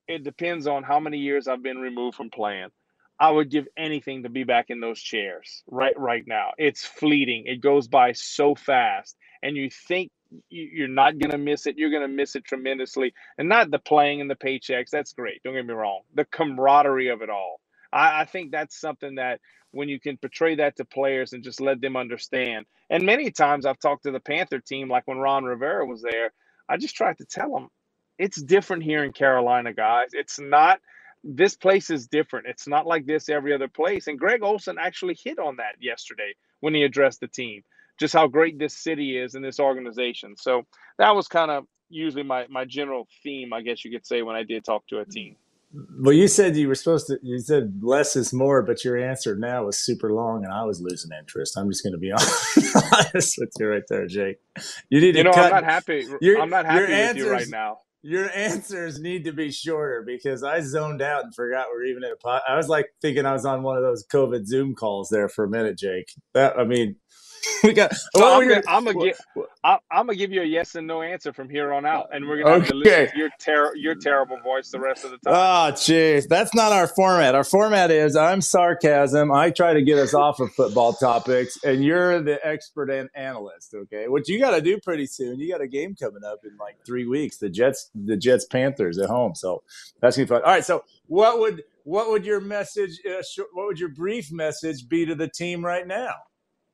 it 0.07 0.23
depends 0.23 0.67
on 0.67 0.83
how 0.83 0.99
many 0.99 1.19
years 1.19 1.47
I've 1.47 1.63
been 1.63 1.79
removed 1.79 2.17
from 2.17 2.31
playing. 2.31 2.69
I 3.19 3.31
would 3.31 3.51
give 3.51 3.67
anything 3.77 4.23
to 4.23 4.29
be 4.29 4.45
back 4.45 4.67
in 4.69 4.81
those 4.81 5.01
chairs 5.01 5.63
right 5.67 5.97
right 5.99 6.23
now. 6.27 6.51
It's 6.59 6.85
fleeting. 6.85 7.45
It 7.47 7.61
goes 7.61 7.87
by 7.89 8.13
so 8.13 8.55
fast 8.55 9.17
and 9.43 9.57
you 9.57 9.69
think 9.71 10.11
you- 10.49 10.69
you're 10.73 10.89
not 10.89 11.19
going 11.19 11.31
to 11.31 11.39
miss 11.39 11.67
it. 11.67 11.77
You're 11.79 11.91
going 11.91 12.03
to 12.03 12.09
miss 12.09 12.35
it 12.35 12.45
tremendously. 12.45 13.13
And 13.39 13.49
not 13.49 13.71
the 13.71 13.79
playing 13.79 14.21
and 14.21 14.29
the 14.29 14.35
paychecks. 14.35 14.91
That's 14.91 15.13
great. 15.13 15.41
Don't 15.43 15.55
get 15.55 15.65
me 15.65 15.73
wrong. 15.73 16.01
The 16.15 16.25
camaraderie 16.25 17.09
of 17.09 17.23
it 17.23 17.31
all. 17.31 17.61
I, 17.93 18.21
I 18.21 18.25
think 18.25 18.51
that's 18.51 18.79
something 18.79 19.15
that 19.15 19.41
when 19.71 19.89
you 19.89 19.99
can 19.99 20.17
portray 20.17 20.55
that 20.55 20.77
to 20.77 20.85
players 20.85 21.33
and 21.33 21.43
just 21.43 21.61
let 21.61 21.81
them 21.81 21.97
understand. 21.97 22.65
And 22.89 23.05
many 23.05 23.31
times 23.31 23.65
I've 23.65 23.79
talked 23.79 24.03
to 24.03 24.11
the 24.11 24.19
Panther 24.19 24.59
team, 24.59 24.89
like 24.89 25.07
when 25.07 25.19
Ron 25.19 25.45
Rivera 25.45 25.85
was 25.85 26.01
there, 26.03 26.31
I 26.69 26.77
just 26.77 26.95
tried 26.95 27.19
to 27.19 27.25
tell 27.25 27.51
them 27.53 27.69
it's 28.17 28.41
different 28.41 28.83
here 28.83 29.03
in 29.03 29.13
Carolina, 29.13 29.73
guys. 29.73 30.09
It's 30.13 30.39
not. 30.39 30.79
This 31.27 31.55
place 31.57 31.91
is 31.91 32.07
different. 32.07 32.47
It's 32.47 32.67
not 32.67 32.87
like 32.87 33.07
this 33.07 33.29
every 33.29 33.53
other 33.53 33.69
place. 33.69 34.07
And 34.07 34.19
Greg 34.19 34.43
Olsen 34.43 34.77
actually 34.81 35.17
hit 35.23 35.39
on 35.39 35.57
that 35.57 35.75
yesterday 35.81 36.33
when 36.61 36.75
he 36.75 36.83
addressed 36.83 37.21
the 37.21 37.29
team, 37.29 37.63
just 37.99 38.13
how 38.15 38.27
great 38.27 38.59
this 38.59 38.77
city 38.77 39.17
is 39.17 39.35
and 39.35 39.45
this 39.45 39.59
organization. 39.61 40.35
So 40.37 40.63
that 40.99 41.15
was 41.15 41.27
kind 41.29 41.51
of 41.51 41.65
usually 41.89 42.23
my 42.23 42.47
my 42.49 42.65
general 42.65 43.07
theme, 43.23 43.53
I 43.53 43.61
guess 43.63 43.85
you 43.85 43.91
could 43.91 44.07
say, 44.07 44.23
when 44.23 44.37
I 44.37 44.43
did 44.43 44.65
talk 44.65 44.87
to 44.89 44.99
a 45.01 45.05
team. 45.05 45.37
Well, 46.01 46.13
you 46.13 46.27
said 46.27 46.57
you 46.57 46.67
were 46.69 46.75
supposed 46.75 47.07
to. 47.07 47.19
You 47.23 47.39
said 47.39 47.79
less 47.83 48.15
is 48.15 48.33
more, 48.33 48.63
but 48.63 48.85
your 48.85 48.97
answer 48.97 49.35
now 49.37 49.65
was 49.65 49.77
super 49.79 50.13
long, 50.13 50.45
and 50.45 50.53
I 50.53 50.63
was 50.65 50.81
losing 50.81 51.11
interest. 51.17 51.57
I'm 51.57 51.69
just 51.69 51.83
going 51.83 51.93
to 51.93 51.99
be 51.99 52.11
honest 52.93 53.35
with 53.39 53.51
you 53.59 53.67
right 53.69 53.83
there, 53.89 54.07
Jake. 54.07 54.37
You 54.89 55.01
need 55.01 55.13
to 55.13 55.19
You 55.19 55.23
know, 55.23 55.31
cut. 55.31 55.35
I'm 55.35 55.49
not 55.49 55.65
happy. 55.65 56.07
your- 56.21 56.41
I'm 56.41 56.49
not 56.51 56.65
happy 56.65 56.95
with 56.95 57.15
you 57.15 57.25
right 57.27 57.49
now. 57.49 57.79
Your 58.01 58.29
answers 58.35 58.99
need 58.99 59.25
to 59.25 59.33
be 59.33 59.51
shorter 59.51 60.03
because 60.05 60.43
I 60.43 60.61
zoned 60.61 61.01
out 61.01 61.23
and 61.23 61.35
forgot 61.35 61.67
we're 61.71 61.85
even 61.85 62.03
in 62.03 62.11
a 62.11 62.15
pot. 62.15 62.43
I 62.47 62.55
was 62.55 62.69
like 62.69 62.87
thinking 63.01 63.25
I 63.25 63.33
was 63.33 63.45
on 63.45 63.63
one 63.63 63.77
of 63.77 63.83
those 63.83 64.05
COVID 64.07 64.45
Zoom 64.45 64.75
calls 64.75 65.09
there 65.09 65.29
for 65.29 65.45
a 65.45 65.49
minute, 65.49 65.77
Jake. 65.77 66.13
That 66.33 66.57
I 66.57 66.63
mean, 66.63 66.95
we 67.63 67.73
got. 67.73 67.93
So 67.95 68.07
what 68.15 68.41
I'm 68.41 68.47
gonna, 68.47 68.63
I'm 68.67 68.85
gonna 68.85 69.11
I, 69.63 69.79
I'm 69.91 70.05
gonna 70.05 70.15
give 70.15 70.31
you 70.31 70.41
a 70.41 70.45
yes 70.45 70.75
and 70.75 70.87
no 70.87 71.01
answer 71.01 71.33
from 71.33 71.49
here 71.49 71.73
on 71.73 71.85
out, 71.85 72.09
and 72.11 72.27
we're 72.27 72.41
gonna 72.43 72.59
have 72.59 72.67
to 72.69 72.75
listen 72.75 73.07
to 73.11 73.17
your 73.17 73.29
ter- 73.39 73.75
your 73.75 73.95
terrible 73.95 74.39
voice 74.39 74.69
the 74.69 74.79
rest 74.79 75.05
of 75.05 75.11
the 75.11 75.17
time. 75.17 75.33
Oh, 75.33 75.73
jeez. 75.73 76.27
That's 76.27 76.53
not 76.53 76.71
our 76.71 76.87
format. 76.87 77.35
Our 77.35 77.43
format 77.43 77.91
is 77.91 78.15
I'm 78.15 78.41
sarcasm. 78.41 79.31
I 79.31 79.51
try 79.51 79.73
to 79.73 79.81
get 79.81 79.97
us 79.97 80.13
off 80.13 80.39
of 80.39 80.53
football 80.53 80.93
topics, 80.93 81.57
and 81.63 81.83
you're 81.83 82.21
the 82.21 82.45
expert 82.45 82.89
and 82.89 83.09
analyst. 83.15 83.73
Okay, 83.73 84.07
what 84.07 84.27
you 84.27 84.39
got 84.39 84.51
to 84.51 84.61
do 84.61 84.79
pretty 84.79 85.05
soon? 85.05 85.39
You 85.39 85.51
got 85.51 85.61
a 85.61 85.67
game 85.67 85.95
coming 85.95 86.23
up 86.23 86.39
in 86.43 86.55
like 86.57 86.77
three 86.85 87.05
weeks. 87.05 87.37
The 87.37 87.49
Jets, 87.49 87.89
the 87.95 88.17
Jets 88.17 88.45
Panthers 88.45 88.97
at 88.97 89.09
home. 89.09 89.35
So 89.35 89.63
that's 90.01 90.15
gonna 90.15 90.25
be 90.25 90.29
fun. 90.29 90.41
All 90.43 90.51
right. 90.51 90.65
So 90.65 90.83
what 91.07 91.39
would 91.39 91.63
what 91.83 92.09
would 92.09 92.25
your 92.25 92.41
message? 92.41 92.99
Uh, 93.05 93.21
sh- 93.21 93.39
what 93.53 93.67
would 93.67 93.79
your 93.79 93.89
brief 93.89 94.31
message 94.31 94.87
be 94.87 95.05
to 95.05 95.15
the 95.15 95.27
team 95.27 95.63
right 95.65 95.87
now? 95.87 96.13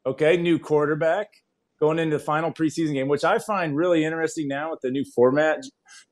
Okay, 0.06 0.38
new 0.38 0.60
quarterback 0.60 1.28
going 1.80 2.00
into 2.00 2.18
the 2.18 2.24
final 2.24 2.52
preseason 2.52 2.94
game, 2.94 3.08
which 3.08 3.24
I 3.24 3.40
find 3.40 3.76
really 3.76 4.04
interesting 4.04 4.48
now 4.48 4.72
with 4.72 4.80
the 4.82 4.92
new 4.92 5.06
format, 5.16 5.60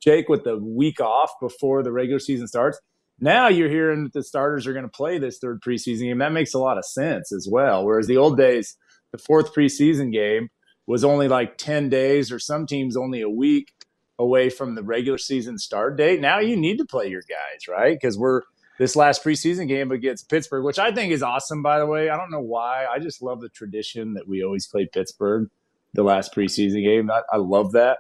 Jake, 0.01 0.29
with 0.29 0.43
the 0.43 0.57
week 0.57 1.00
off 1.00 1.31
before 1.41 1.83
the 1.83 1.91
regular 1.91 2.19
season 2.19 2.48
starts. 2.48 2.79
Now 3.19 3.50
you're 3.50 3.69
hearing 3.69 4.03
that 4.03 4.13
the 4.13 4.24
starters 4.24 4.65
are 4.65 4.74
going 4.74 4.86
to 4.86 4.91
play 4.91 5.19
this 5.19 5.39
third 5.39 5.62
preseason 5.62 6.01
game. 6.01 6.17
That 6.17 6.31
makes 6.31 6.53
a 6.53 6.60
lot 6.60 6.77
of 6.77 6.86
sense 6.86 7.31
as 7.31 7.48
well. 7.50 7.86
Whereas 7.86 8.07
the 8.07 8.17
old 8.17 8.38
days, 8.38 8.75
the 9.12 9.17
fourth 9.17 9.53
preseason 9.53 10.12
game 10.12 10.50
was 10.88 11.03
only 11.03 11.27
like 11.27 11.57
10 11.57 11.89
days, 11.89 12.31
or 12.31 12.39
some 12.39 12.65
teams 12.65 12.98
only 12.98 13.21
a 13.21 13.29
week 13.29 13.67
away 14.17 14.50
from 14.50 14.75
the 14.75 14.83
regular 14.83 15.17
season 15.17 15.57
start 15.57 15.98
date. 15.98 16.19
Now 16.21 16.39
you 16.39 16.55
need 16.55 16.77
to 16.77 16.86
play 16.86 17.07
your 17.07 17.21
guys, 17.21 17.67
right? 17.67 17.98
Because 18.00 18.17
we're 18.17 18.41
this 18.81 18.95
last 18.95 19.23
preseason 19.23 19.67
game 19.67 19.91
against 19.91 20.27
Pittsburgh, 20.27 20.63
which 20.65 20.79
I 20.79 20.91
think 20.91 21.11
is 21.11 21.21
awesome, 21.21 21.61
by 21.61 21.77
the 21.77 21.85
way. 21.85 22.09
I 22.09 22.17
don't 22.17 22.31
know 22.31 22.41
why. 22.41 22.88
I 22.91 22.97
just 22.97 23.21
love 23.21 23.39
the 23.39 23.50
tradition 23.50 24.15
that 24.15 24.27
we 24.27 24.43
always 24.43 24.65
play 24.65 24.88
Pittsburgh 24.88 25.51
the 25.93 26.01
last 26.01 26.33
preseason 26.33 26.83
game. 26.83 27.11
I, 27.11 27.21
I 27.31 27.38
love 27.38 27.73
that. 27.73 28.00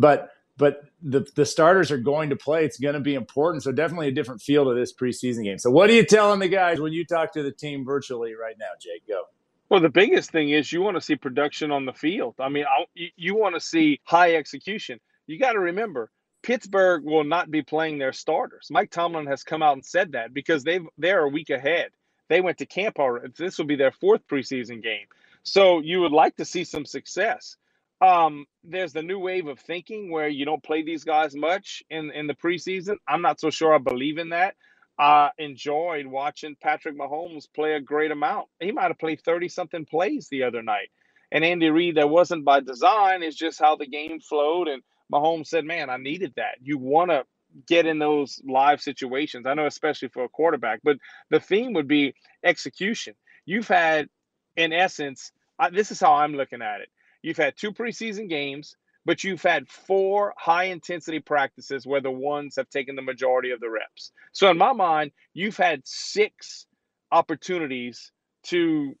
But 0.00 0.30
but 0.56 0.80
the 1.00 1.24
the 1.36 1.46
starters 1.46 1.92
are 1.92 1.98
going 1.98 2.30
to 2.30 2.36
play. 2.36 2.64
It's 2.64 2.76
going 2.76 2.94
to 2.94 3.00
be 3.00 3.14
important. 3.14 3.62
So 3.62 3.70
definitely 3.70 4.08
a 4.08 4.12
different 4.12 4.42
feel 4.42 4.64
to 4.64 4.74
this 4.74 4.92
preseason 4.92 5.44
game. 5.44 5.58
So 5.58 5.70
what 5.70 5.88
are 5.90 5.92
you 5.92 6.04
telling 6.04 6.40
the 6.40 6.48
guys 6.48 6.80
when 6.80 6.92
you 6.92 7.06
talk 7.06 7.32
to 7.34 7.44
the 7.44 7.52
team 7.52 7.84
virtually 7.84 8.34
right 8.34 8.56
now, 8.58 8.70
Jake? 8.80 9.06
Go. 9.06 9.22
Well, 9.68 9.80
the 9.80 9.90
biggest 9.90 10.32
thing 10.32 10.50
is 10.50 10.72
you 10.72 10.82
want 10.82 10.96
to 10.96 11.00
see 11.00 11.14
production 11.14 11.70
on 11.70 11.84
the 11.84 11.92
field. 11.92 12.34
I 12.40 12.48
mean, 12.48 12.64
I, 12.64 12.86
you, 12.94 13.10
you 13.14 13.36
want 13.36 13.54
to 13.54 13.60
see 13.60 14.00
high 14.02 14.34
execution. 14.34 14.98
you 15.28 15.38
got 15.38 15.52
to 15.52 15.60
remember 15.60 16.10
Pittsburgh 16.46 17.02
will 17.02 17.24
not 17.24 17.50
be 17.50 17.62
playing 17.62 17.98
their 17.98 18.12
starters. 18.12 18.68
Mike 18.70 18.92
Tomlin 18.92 19.26
has 19.26 19.42
come 19.42 19.64
out 19.64 19.72
and 19.72 19.84
said 19.84 20.12
that 20.12 20.32
because 20.32 20.62
they 20.62 20.78
they're 20.96 21.24
a 21.24 21.28
week 21.28 21.50
ahead. 21.50 21.90
They 22.28 22.40
went 22.40 22.58
to 22.58 22.66
camp 22.66 23.00
already. 23.00 23.32
This 23.36 23.58
will 23.58 23.64
be 23.64 23.74
their 23.74 23.90
fourth 23.90 24.28
preseason 24.28 24.80
game. 24.80 25.06
So 25.42 25.80
you 25.80 26.00
would 26.02 26.12
like 26.12 26.36
to 26.36 26.44
see 26.44 26.62
some 26.62 26.86
success. 26.86 27.56
Um, 28.00 28.46
there's 28.62 28.92
the 28.92 29.02
new 29.02 29.18
wave 29.18 29.48
of 29.48 29.58
thinking 29.58 30.12
where 30.12 30.28
you 30.28 30.44
don't 30.44 30.62
play 30.62 30.84
these 30.84 31.02
guys 31.02 31.34
much 31.34 31.82
in 31.90 32.12
in 32.12 32.28
the 32.28 32.34
preseason. 32.34 32.98
I'm 33.08 33.22
not 33.22 33.40
so 33.40 33.50
sure 33.50 33.74
I 33.74 33.78
believe 33.78 34.18
in 34.18 34.28
that. 34.28 34.54
I 34.96 35.30
enjoyed 35.38 36.06
watching 36.06 36.54
Patrick 36.62 36.96
Mahomes 36.96 37.48
play 37.52 37.74
a 37.74 37.80
great 37.80 38.12
amount. 38.12 38.46
He 38.60 38.70
might 38.70 38.86
have 38.86 39.00
played 39.00 39.20
30 39.20 39.48
something 39.48 39.84
plays 39.84 40.28
the 40.28 40.44
other 40.44 40.62
night. 40.62 40.90
And 41.32 41.44
Andy 41.44 41.70
Reid, 41.70 41.96
that 41.96 42.08
wasn't 42.08 42.44
by 42.44 42.60
design, 42.60 43.24
it's 43.24 43.36
just 43.36 43.58
how 43.58 43.74
the 43.74 43.88
game 43.88 44.20
flowed. 44.20 44.68
And 44.68 44.84
Mahomes 45.12 45.48
said, 45.48 45.64
Man, 45.64 45.90
I 45.90 45.96
needed 45.98 46.34
that. 46.36 46.56
You 46.62 46.78
want 46.78 47.10
to 47.10 47.24
get 47.66 47.86
in 47.86 47.98
those 47.98 48.40
live 48.48 48.80
situations. 48.80 49.46
I 49.46 49.54
know, 49.54 49.66
especially 49.66 50.08
for 50.08 50.24
a 50.24 50.28
quarterback, 50.28 50.80
but 50.84 50.98
the 51.30 51.40
theme 51.40 51.72
would 51.74 51.88
be 51.88 52.14
execution. 52.44 53.14
You've 53.46 53.68
had, 53.68 54.08
in 54.56 54.72
essence, 54.72 55.32
I, 55.58 55.70
this 55.70 55.90
is 55.90 56.00
how 56.00 56.14
I'm 56.14 56.34
looking 56.34 56.62
at 56.62 56.80
it. 56.80 56.88
You've 57.22 57.36
had 57.36 57.56
two 57.56 57.72
preseason 57.72 58.28
games, 58.28 58.76
but 59.04 59.24
you've 59.24 59.42
had 59.42 59.68
four 59.68 60.34
high 60.36 60.64
intensity 60.64 61.20
practices 61.20 61.86
where 61.86 62.00
the 62.00 62.10
ones 62.10 62.56
have 62.56 62.68
taken 62.68 62.96
the 62.96 63.02
majority 63.02 63.50
of 63.50 63.60
the 63.60 63.70
reps. 63.70 64.12
So, 64.32 64.50
in 64.50 64.58
my 64.58 64.72
mind, 64.72 65.12
you've 65.34 65.56
had 65.56 65.82
six 65.84 66.66
opportunities 67.12 68.12
to 68.44 68.94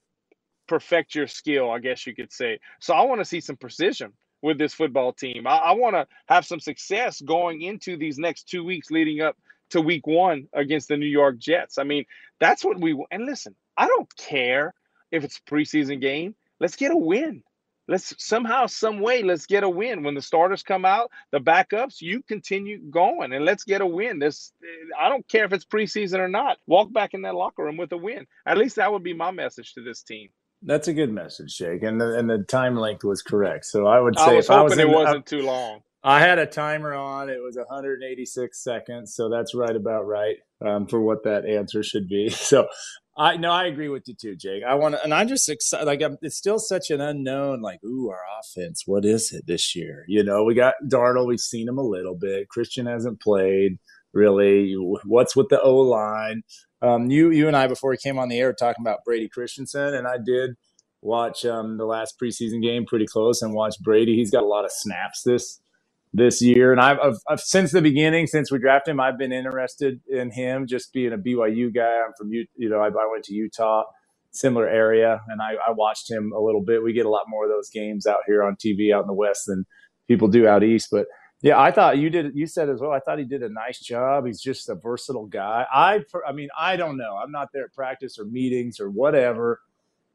perfect 0.68 1.14
your 1.14 1.26
skill, 1.28 1.70
I 1.70 1.80
guess 1.80 2.06
you 2.06 2.14
could 2.14 2.32
say. 2.32 2.60
So, 2.80 2.94
I 2.94 3.02
want 3.02 3.20
to 3.20 3.24
see 3.24 3.40
some 3.40 3.56
precision 3.56 4.12
with 4.42 4.58
this 4.58 4.74
football 4.74 5.12
team. 5.12 5.46
I, 5.46 5.56
I 5.58 5.72
want 5.72 5.96
to 5.96 6.06
have 6.28 6.46
some 6.46 6.60
success 6.60 7.20
going 7.20 7.62
into 7.62 7.96
these 7.96 8.18
next 8.18 8.48
two 8.48 8.64
weeks 8.64 8.90
leading 8.90 9.20
up 9.20 9.36
to 9.70 9.80
week 9.80 10.06
one 10.06 10.48
against 10.52 10.88
the 10.88 10.96
New 10.96 11.06
York 11.06 11.38
Jets. 11.38 11.78
I 11.78 11.84
mean, 11.84 12.04
that's 12.40 12.64
what 12.64 12.80
we 12.80 12.98
and 13.10 13.26
listen, 13.26 13.54
I 13.76 13.86
don't 13.86 14.14
care 14.16 14.74
if 15.10 15.24
it's 15.24 15.40
preseason 15.48 16.00
game. 16.00 16.34
Let's 16.60 16.76
get 16.76 16.92
a 16.92 16.96
win. 16.96 17.42
Let's 17.88 18.14
somehow, 18.24 18.66
some 18.66 18.98
way, 19.00 19.22
let's 19.22 19.46
get 19.46 19.62
a 19.62 19.68
win. 19.68 20.02
When 20.02 20.14
the 20.14 20.22
starters 20.22 20.64
come 20.64 20.84
out, 20.84 21.10
the 21.30 21.38
backups, 21.38 22.00
you 22.00 22.22
continue 22.22 22.80
going 22.90 23.32
and 23.32 23.44
let's 23.44 23.62
get 23.62 23.80
a 23.80 23.86
win. 23.86 24.18
This 24.18 24.52
eh, 24.64 24.88
I 25.00 25.08
don't 25.08 25.26
care 25.28 25.44
if 25.44 25.52
it's 25.52 25.64
preseason 25.64 26.18
or 26.18 26.28
not. 26.28 26.58
Walk 26.66 26.92
back 26.92 27.14
in 27.14 27.22
that 27.22 27.36
locker 27.36 27.62
room 27.62 27.76
with 27.76 27.92
a 27.92 27.96
win. 27.96 28.26
At 28.44 28.58
least 28.58 28.76
that 28.76 28.92
would 28.92 29.04
be 29.04 29.14
my 29.14 29.30
message 29.30 29.74
to 29.74 29.82
this 29.84 30.02
team. 30.02 30.30
That's 30.62 30.88
a 30.88 30.94
good 30.94 31.12
message, 31.12 31.56
Jake, 31.56 31.82
and 31.82 32.00
the, 32.00 32.18
and 32.18 32.28
the 32.28 32.38
time 32.38 32.76
length 32.76 33.04
was 33.04 33.22
correct. 33.22 33.66
So 33.66 33.86
I 33.86 34.00
would 34.00 34.18
say 34.18 34.24
I 34.24 34.34
was 34.34 34.44
if 34.46 34.50
I 34.50 34.62
was 34.62 34.72
hoping 34.72 34.86
in, 34.86 34.92
it 34.92 34.96
wasn't 34.96 35.18
I, 35.18 35.30
too 35.30 35.42
long. 35.42 35.80
I 36.02 36.20
had 36.20 36.38
a 36.38 36.46
timer 36.46 36.94
on. 36.94 37.28
It 37.28 37.42
was 37.42 37.56
186 37.56 38.62
seconds, 38.62 39.14
so 39.14 39.28
that's 39.28 39.54
right 39.54 39.74
about 39.74 40.06
right 40.06 40.36
um, 40.64 40.86
for 40.86 41.00
what 41.00 41.24
that 41.24 41.44
answer 41.44 41.82
should 41.82 42.08
be. 42.08 42.30
So 42.36 42.68
I 43.18 43.36
no, 43.38 43.50
I 43.50 43.64
agree 43.64 43.88
with 43.88 44.04
you 44.06 44.14
too, 44.14 44.36
Jake. 44.36 44.62
I 44.62 44.74
want 44.74 44.94
to, 44.94 45.02
and 45.02 45.14
I'm 45.14 45.26
just 45.26 45.48
excited. 45.48 45.86
Like 45.86 46.02
I'm, 46.02 46.18
it's 46.20 46.36
still 46.36 46.58
such 46.58 46.90
an 46.90 47.00
unknown. 47.00 47.62
Like, 47.62 47.82
ooh, 47.82 48.10
our 48.10 48.20
offense. 48.40 48.82
What 48.86 49.04
is 49.04 49.32
it 49.32 49.46
this 49.46 49.74
year? 49.74 50.04
You 50.06 50.22
know, 50.22 50.44
we 50.44 50.54
got 50.54 50.74
Darnold. 50.86 51.26
We've 51.26 51.40
seen 51.40 51.66
him 51.66 51.78
a 51.78 51.82
little 51.82 52.14
bit. 52.14 52.48
Christian 52.50 52.86
hasn't 52.86 53.20
played 53.20 53.78
really. 54.12 54.74
What's 55.04 55.34
with 55.34 55.48
the 55.48 55.60
O 55.60 55.76
line? 55.76 56.42
Um, 56.86 57.10
you, 57.10 57.30
you 57.32 57.48
and 57.48 57.56
I 57.56 57.66
before 57.66 57.90
we 57.90 57.98
came 57.98 58.18
on 58.18 58.28
the 58.28 58.38
air 58.38 58.52
talking 58.52 58.82
about 58.82 59.04
Brady 59.04 59.28
Christensen, 59.28 59.94
and 59.94 60.06
I 60.06 60.18
did 60.24 60.52
watch 61.02 61.44
um, 61.44 61.78
the 61.78 61.86
last 61.86 62.14
preseason 62.22 62.62
game 62.62 62.86
pretty 62.86 63.06
close 63.06 63.42
and 63.42 63.54
watch 63.54 63.76
Brady. 63.82 64.16
He's 64.16 64.30
got 64.30 64.44
a 64.44 64.46
lot 64.46 64.64
of 64.64 64.72
snaps 64.72 65.22
this 65.24 65.60
this 66.14 66.40
year, 66.40 66.72
and 66.72 66.80
I've, 66.80 66.98
I've, 67.00 67.18
I've, 67.28 67.40
since 67.40 67.72
the 67.72 67.82
beginning, 67.82 68.26
since 68.26 68.52
we 68.52 68.58
drafted 68.58 68.92
him, 68.92 69.00
I've 69.00 69.18
been 69.18 69.32
interested 69.32 70.00
in 70.08 70.30
him. 70.30 70.66
Just 70.66 70.92
being 70.92 71.12
a 71.12 71.18
BYU 71.18 71.74
guy, 71.74 72.02
I'm 72.06 72.12
from 72.18 72.32
you 72.32 72.46
know 72.56 72.78
I, 72.78 72.88
I 72.88 73.08
went 73.12 73.24
to 73.24 73.34
Utah, 73.34 73.84
similar 74.32 74.68
area, 74.68 75.20
and 75.28 75.42
I, 75.42 75.54
I 75.68 75.72
watched 75.72 76.10
him 76.10 76.32
a 76.36 76.40
little 76.40 76.62
bit. 76.62 76.82
We 76.84 76.92
get 76.94 77.06
a 77.06 77.10
lot 77.10 77.24
more 77.28 77.44
of 77.44 77.50
those 77.50 77.70
games 77.70 78.06
out 78.06 78.20
here 78.26 78.44
on 78.44 78.56
TV 78.56 78.94
out 78.94 79.02
in 79.02 79.08
the 79.08 79.14
West 79.14 79.42
than 79.46 79.66
people 80.08 80.28
do 80.28 80.48
out 80.48 80.62
east, 80.64 80.88
but. 80.92 81.06
Yeah, 81.46 81.60
I 81.60 81.72
thought 81.72 81.98
you 81.98 82.10
did. 82.10 82.34
You 82.36 82.46
said 82.48 82.70
as 82.70 82.80
well. 82.80 82.92
I 82.92 83.00
thought 83.00 83.18
he 83.18 83.24
did 83.26 83.42
a 83.44 83.50
nice 83.50 83.80
job. 83.80 84.26
He's 84.26 84.40
just 84.42 84.68
a 84.70 84.76
versatile 84.76 85.26
guy. 85.26 85.66
I, 85.72 86.04
I 86.28 86.32
mean, 86.32 86.48
I 86.58 86.76
don't 86.76 86.98
know. 86.98 87.16
I'm 87.16 87.32
not 87.32 87.50
there 87.54 87.64
at 87.66 87.74
practice 87.74 88.18
or 88.18 88.26
meetings 88.26 88.80
or 88.80 88.90
whatever 88.90 89.58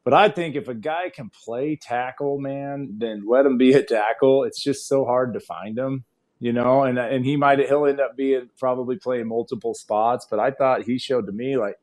but 0.03 0.15
I 0.15 0.29
think 0.29 0.55
if 0.57 0.67
a 0.67 0.75
guy 0.75 1.11
can 1.11 1.29
play 1.29 1.77
tackle, 1.77 2.39
man, 2.39 2.95
then 2.97 3.25
let 3.27 3.45
him 3.45 3.59
be 3.59 3.73
a 3.73 3.83
tackle. 3.83 4.45
It's 4.45 4.61
just 4.61 4.87
so 4.87 5.05
hard 5.05 5.33
to 5.35 5.41
find 5.41 5.77
him, 5.77 6.05
you 6.39 6.53
know. 6.53 6.83
And 6.83 6.97
and 6.97 7.23
he 7.25 7.37
might 7.37 7.59
he'll 7.59 7.85
end 7.85 8.01
up 8.01 8.17
being 8.17 8.49
probably 8.59 8.97
playing 8.97 9.27
multiple 9.29 9.75
spots. 9.75 10.27
But 10.29 10.39
I 10.39 10.51
thought 10.51 10.83
he 10.85 10.97
showed 10.97 11.27
to 11.27 11.33
me 11.33 11.57
like 11.57 11.77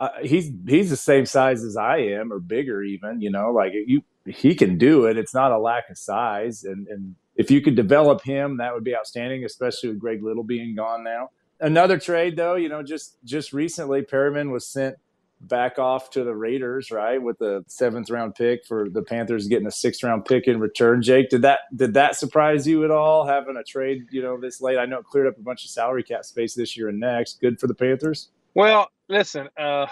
uh, 0.00 0.10
he's 0.22 0.50
he's 0.68 0.90
the 0.90 0.96
same 0.96 1.26
size 1.26 1.64
as 1.64 1.76
I 1.76 1.98
am 1.98 2.32
or 2.32 2.40
bigger 2.40 2.82
even, 2.82 3.20
you 3.22 3.30
know. 3.30 3.52
Like 3.52 3.72
you 3.74 4.02
he 4.26 4.54
can 4.54 4.78
do 4.78 5.06
it. 5.06 5.18
It's 5.18 5.34
not 5.34 5.52
a 5.52 5.58
lack 5.58 5.90
of 5.90 5.98
size, 5.98 6.64
and 6.64 6.88
and 6.88 7.16
if 7.40 7.50
you 7.50 7.62
could 7.62 7.74
develop 7.74 8.22
him, 8.22 8.58
that 8.58 8.74
would 8.74 8.84
be 8.84 8.94
outstanding, 8.94 9.46
especially 9.46 9.88
with 9.88 9.98
Greg 9.98 10.22
Little 10.22 10.44
being 10.44 10.76
gone 10.76 11.02
now. 11.02 11.30
Another 11.58 11.98
trade 11.98 12.36
though, 12.36 12.54
you 12.54 12.68
know, 12.68 12.82
just 12.82 13.16
just 13.24 13.54
recently 13.54 14.02
Perryman 14.02 14.50
was 14.50 14.66
sent 14.66 14.96
back 15.40 15.78
off 15.78 16.10
to 16.10 16.22
the 16.22 16.34
Raiders, 16.34 16.90
right, 16.90 17.20
with 17.20 17.38
the 17.38 17.64
seventh 17.66 18.10
round 18.10 18.34
pick 18.34 18.66
for 18.66 18.90
the 18.90 19.00
Panthers 19.00 19.48
getting 19.48 19.66
a 19.66 19.70
sixth 19.70 20.02
round 20.02 20.26
pick 20.26 20.48
in 20.48 20.60
return. 20.60 21.00
Jake, 21.00 21.30
did 21.30 21.40
that 21.40 21.60
did 21.74 21.94
that 21.94 22.14
surprise 22.16 22.66
you 22.66 22.84
at 22.84 22.90
all 22.90 23.26
having 23.26 23.56
a 23.56 23.64
trade, 23.64 24.04
you 24.10 24.20
know, 24.20 24.38
this 24.38 24.60
late? 24.60 24.76
I 24.76 24.84
know 24.84 24.98
it 24.98 25.06
cleared 25.06 25.26
up 25.26 25.38
a 25.38 25.42
bunch 25.42 25.64
of 25.64 25.70
salary 25.70 26.02
cap 26.02 26.26
space 26.26 26.54
this 26.54 26.76
year 26.76 26.90
and 26.90 27.00
next. 27.00 27.40
Good 27.40 27.58
for 27.58 27.68
the 27.68 27.74
Panthers. 27.74 28.28
Well, 28.54 28.90
listen, 29.08 29.48
uh, 29.56 29.86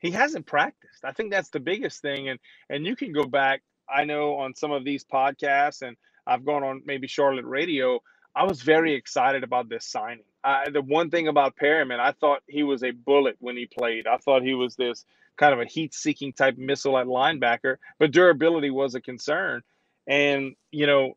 he 0.00 0.10
hasn't 0.12 0.46
practiced. 0.46 1.04
I 1.04 1.12
think 1.12 1.30
that's 1.30 1.50
the 1.50 1.60
biggest 1.60 2.00
thing, 2.00 2.30
and 2.30 2.38
and 2.70 2.86
you 2.86 2.96
can 2.96 3.12
go 3.12 3.26
back. 3.26 3.60
I 3.86 4.04
know 4.04 4.36
on 4.36 4.54
some 4.54 4.72
of 4.72 4.82
these 4.82 5.04
podcasts, 5.04 5.82
and 5.86 5.94
I've 6.26 6.44
gone 6.44 6.64
on 6.64 6.82
maybe 6.84 7.06
Charlotte 7.06 7.44
Radio. 7.44 8.00
I 8.34 8.44
was 8.44 8.60
very 8.62 8.94
excited 8.94 9.44
about 9.44 9.68
this 9.68 9.86
signing. 9.86 10.24
I, 10.44 10.70
the 10.70 10.82
one 10.82 11.10
thing 11.10 11.28
about 11.28 11.56
Perryman, 11.56 12.00
I 12.00 12.12
thought 12.12 12.42
he 12.46 12.62
was 12.62 12.82
a 12.82 12.90
bullet 12.90 13.36
when 13.40 13.56
he 13.56 13.66
played. 13.66 14.06
I 14.06 14.18
thought 14.18 14.42
he 14.42 14.54
was 14.54 14.76
this 14.76 15.04
kind 15.36 15.52
of 15.54 15.60
a 15.60 15.64
heat-seeking 15.64 16.34
type 16.34 16.56
missile 16.58 16.98
at 16.98 17.06
linebacker, 17.06 17.76
but 17.98 18.10
durability 18.12 18.70
was 18.70 18.94
a 18.94 19.00
concern. 19.00 19.62
And 20.06 20.54
you 20.70 20.86
know, 20.86 21.16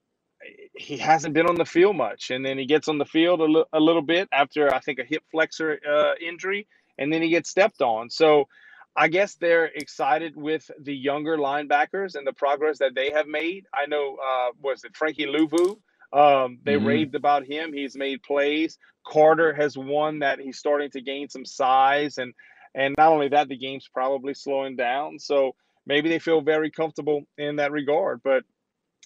he 0.74 0.98
hasn't 0.98 1.34
been 1.34 1.48
on 1.48 1.56
the 1.56 1.66
field 1.66 1.96
much, 1.98 2.32
and 2.32 2.46
then 2.46 2.58
he 2.58 2.66
gets 2.66 2.88
on 2.88 2.98
the 2.98 3.06
field 3.06 3.42
a, 3.42 3.44
l- 3.44 3.70
a 3.74 3.80
little 3.80 4.02
bit 4.02 4.30
after 4.32 4.74
I 4.74 4.80
think 4.80 5.00
a 5.00 5.04
hip 5.04 5.24
flexor 5.32 5.80
uh, 5.88 6.14
injury, 6.22 6.68
and 6.98 7.12
then 7.12 7.22
he 7.22 7.30
gets 7.30 7.50
stepped 7.50 7.82
on. 7.82 8.10
So. 8.10 8.48
I 8.96 9.08
guess 9.08 9.36
they're 9.36 9.66
excited 9.66 10.36
with 10.36 10.70
the 10.80 10.96
younger 10.96 11.38
linebackers 11.38 12.16
and 12.16 12.28
the 12.28 12.34
progress 12.34 12.80
that 12.80 12.96
they 12.96 13.12
have 13.12 13.28
made. 13.28 13.66
I 13.74 13.86
know, 13.86 14.18
uh, 14.18 14.52
was 14.62 14.84
it 14.84 14.96
Frankie 14.96 15.26
Luvu 15.26 15.78
um, 16.12 16.60
they 16.64 16.76
mm-hmm. 16.76 16.86
raved 16.86 17.16
about 17.16 17.46
him. 17.46 17.74
He's 17.74 17.96
made 17.96 18.24
plays. 18.24 18.78
Carter 19.06 19.54
has 19.54 19.78
won 19.78 20.20
that. 20.20 20.40
He's 20.40 20.58
starting 20.58 20.90
to 20.92 21.02
gain 21.02 21.30
some 21.30 21.46
size, 21.46 22.18
and 22.18 22.34
and 22.74 22.96
not 22.98 23.12
only 23.12 23.30
that, 23.30 23.48
the 23.48 23.58
game's 23.58 23.88
probably 23.88 24.34
slowing 24.34 24.76
down. 24.76 25.20
So 25.20 25.56
maybe 25.86 26.10
they 26.10 26.20
feel 26.20 26.42
very 26.42 26.72
comfortable 26.72 27.24
in 27.38 27.58
that 27.58 27.72
regard. 27.72 28.22
But 28.24 28.44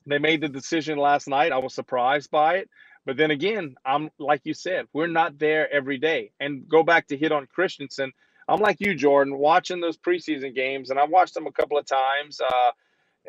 they 0.05 0.17
made 0.17 0.41
the 0.41 0.49
decision 0.49 0.97
last 0.97 1.27
night. 1.27 1.51
I 1.51 1.57
was 1.57 1.73
surprised 1.73 2.31
by 2.31 2.55
it. 2.55 2.69
But 3.05 3.17
then 3.17 3.31
again, 3.31 3.75
I'm 3.85 4.09
like 4.17 4.41
you 4.45 4.53
said, 4.53 4.87
we're 4.93 5.07
not 5.07 5.37
there 5.37 5.71
every 5.71 5.97
day. 5.97 6.31
And 6.39 6.67
go 6.69 6.83
back 6.83 7.07
to 7.07 7.17
hit 7.17 7.33
on 7.33 7.47
Christensen. 7.47 8.13
I'm 8.47 8.59
like 8.61 8.77
you, 8.79 8.95
Jordan, 8.95 9.37
watching 9.37 9.81
those 9.81 9.97
preseason 9.97 10.55
games, 10.55 10.89
and 10.89 10.99
I 10.99 11.05
watched 11.05 11.33
them 11.35 11.47
a 11.47 11.51
couple 11.51 11.77
of 11.77 11.85
times. 11.85 12.41
Uh, 12.41 12.71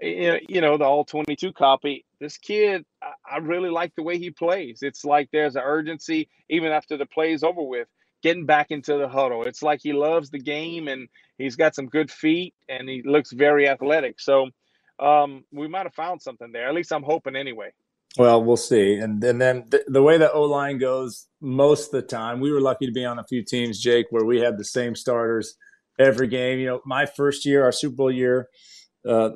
you 0.02 0.61
know, 0.61 0.76
the 0.76 0.85
all 0.85 1.04
22 1.04 1.52
copy. 1.52 2.04
This 2.21 2.38
kid, 2.38 2.85
I 3.30 3.38
really 3.38 3.71
like 3.71 3.94
the 3.97 4.02
way 4.02 4.18
he 4.18 4.30
plays. 4.30 4.80
It's 4.83 5.04
like 5.04 5.28
there's 5.33 5.56
an 5.56 5.62
urgency, 5.64 6.28
even 6.50 6.73
after 6.73 6.97
the 6.97 7.06
play 7.06 7.33
is 7.33 7.44
over 7.44 7.62
with, 7.62 7.88
getting 8.23 8.47
back 8.47 8.68
into 8.71 8.99
the 8.99 9.09
huddle. 9.09 9.44
It's 9.44 9.62
like 9.62 9.80
he 9.83 9.92
loves 9.92 10.30
the 10.30 10.38
game 10.40 10.88
and 10.88 11.09
he's 11.38 11.56
got 11.56 11.75
some 11.75 11.87
good 11.87 12.11
feet 12.11 12.54
and 12.68 12.88
he 12.88 13.02
looks 13.04 13.33
very 13.33 13.68
athletic. 13.68 14.21
So 14.21 14.49
um, 14.99 15.44
we 15.52 15.68
might 15.68 15.87
have 15.87 15.94
found 15.94 16.23
something 16.23 16.52
there. 16.52 16.68
At 16.68 16.75
least 16.75 16.92
I'm 16.92 17.02
hoping 17.04 17.37
anyway. 17.37 17.73
Well, 18.18 18.44
we'll 18.44 18.56
see. 18.56 18.94
And, 18.94 19.23
and 19.25 19.40
then 19.40 19.64
the, 19.71 19.85
the 19.88 20.02
way 20.02 20.18
the 20.18 20.33
O 20.33 20.42
line 20.44 20.78
goes 20.78 21.26
most 21.40 21.87
of 21.87 21.92
the 21.92 22.02
time, 22.02 22.40
we 22.40 22.52
were 22.52 22.61
lucky 22.61 22.87
to 22.87 22.92
be 22.92 23.04
on 23.04 23.18
a 23.18 23.25
few 23.26 23.44
teams, 23.44 23.80
Jake, 23.80 24.06
where 24.11 24.25
we 24.25 24.40
had 24.40 24.56
the 24.56 24.64
same 24.64 24.94
starters 24.94 25.56
every 25.99 26.28
game. 26.28 26.61
You 26.61 26.66
know, 26.66 26.80
my 26.87 27.06
first 27.06 27.44
year, 27.44 27.64
our 27.64 27.73
Super 27.73 27.97
Bowl 27.97 28.12
year, 28.12 28.49
uh, 29.09 29.30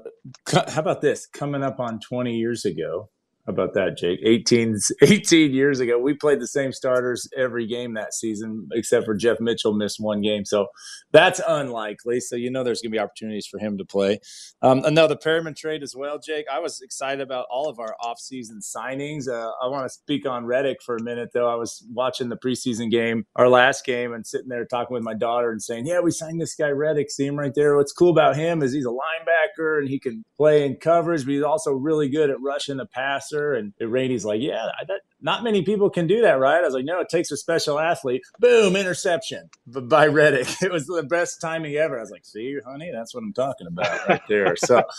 how 0.48 0.80
about 0.80 1.00
this? 1.00 1.26
Coming 1.26 1.62
up 1.64 1.80
on 1.80 1.98
20 2.00 2.36
years 2.36 2.64
ago, 2.64 3.10
about 3.48 3.74
that, 3.74 3.96
Jake? 3.96 4.20
18, 4.22 4.76
18 5.02 5.52
years 5.52 5.80
ago, 5.80 5.98
we 5.98 6.14
played 6.14 6.40
the 6.40 6.46
same 6.46 6.72
starters 6.72 7.28
every 7.36 7.66
game 7.66 7.94
that 7.94 8.14
season, 8.14 8.68
except 8.72 9.04
for 9.04 9.14
Jeff 9.14 9.40
Mitchell 9.40 9.72
missed 9.72 10.00
one 10.00 10.20
game. 10.20 10.44
So 10.44 10.68
that's 11.12 11.40
unlikely. 11.46 12.20
So 12.20 12.36
you 12.36 12.50
know 12.50 12.64
there's 12.64 12.82
going 12.82 12.92
to 12.92 12.96
be 12.96 13.00
opportunities 13.00 13.46
for 13.46 13.58
him 13.58 13.78
to 13.78 13.84
play. 13.84 14.20
Um, 14.62 14.84
another 14.84 15.16
Perryman 15.16 15.54
trade 15.54 15.82
as 15.82 15.94
well, 15.96 16.18
Jake. 16.18 16.46
I 16.52 16.58
was 16.58 16.80
excited 16.80 17.20
about 17.20 17.46
all 17.50 17.68
of 17.68 17.78
our 17.78 17.96
offseason 18.02 18.58
signings. 18.62 19.28
Uh, 19.28 19.52
I 19.62 19.68
want 19.68 19.84
to 19.84 19.90
speak 19.90 20.26
on 20.26 20.44
Reddick 20.44 20.82
for 20.82 20.96
a 20.96 21.02
minute, 21.02 21.30
though. 21.32 21.48
I 21.48 21.54
was 21.54 21.84
watching 21.92 22.28
the 22.28 22.36
preseason 22.36 22.90
game, 22.90 23.24
our 23.36 23.48
last 23.48 23.84
game, 23.84 24.12
and 24.12 24.26
sitting 24.26 24.48
there 24.48 24.64
talking 24.64 24.94
with 24.94 25.02
my 25.02 25.14
daughter 25.14 25.50
and 25.50 25.62
saying, 25.62 25.86
"Yeah, 25.86 26.00
we 26.00 26.10
signed 26.10 26.40
this 26.40 26.54
guy 26.54 26.70
Reddick. 26.70 27.10
See 27.10 27.26
him 27.26 27.38
right 27.38 27.54
there. 27.54 27.76
What's 27.76 27.92
cool 27.92 28.10
about 28.10 28.36
him 28.36 28.62
is 28.62 28.72
he's 28.72 28.86
a 28.86 28.88
linebacker 28.88 29.78
and 29.78 29.88
he 29.88 29.98
can 29.98 30.24
play 30.36 30.66
in 30.66 30.76
coverage, 30.76 31.24
but 31.24 31.32
he's 31.32 31.42
also 31.42 31.72
really 31.72 32.08
good 32.08 32.30
at 32.30 32.40
rushing 32.40 32.76
the 32.76 32.86
passer." 32.86 33.37
And 33.54 33.72
Rainey's 33.80 34.24
like, 34.24 34.40
"Yeah, 34.40 34.68
that, 34.86 35.00
not 35.20 35.42
many 35.42 35.62
people 35.62 35.90
can 35.90 36.06
do 36.06 36.22
that, 36.22 36.38
right?" 36.38 36.58
I 36.58 36.62
was 36.62 36.74
like, 36.74 36.84
"No, 36.84 37.00
it 37.00 37.08
takes 37.08 37.30
a 37.30 37.36
special 37.36 37.78
athlete." 37.78 38.22
Boom, 38.38 38.76
interception 38.76 39.50
by 39.66 40.06
Reddick. 40.06 40.48
It 40.62 40.72
was 40.72 40.86
the 40.86 41.02
best 41.02 41.40
timing 41.40 41.76
ever. 41.76 41.98
I 41.98 42.00
was 42.00 42.10
like, 42.10 42.24
"See, 42.24 42.58
honey, 42.64 42.90
that's 42.92 43.14
what 43.14 43.22
I'm 43.22 43.32
talking 43.32 43.66
about 43.66 44.08
right 44.08 44.22
there." 44.28 44.56
So. 44.56 44.82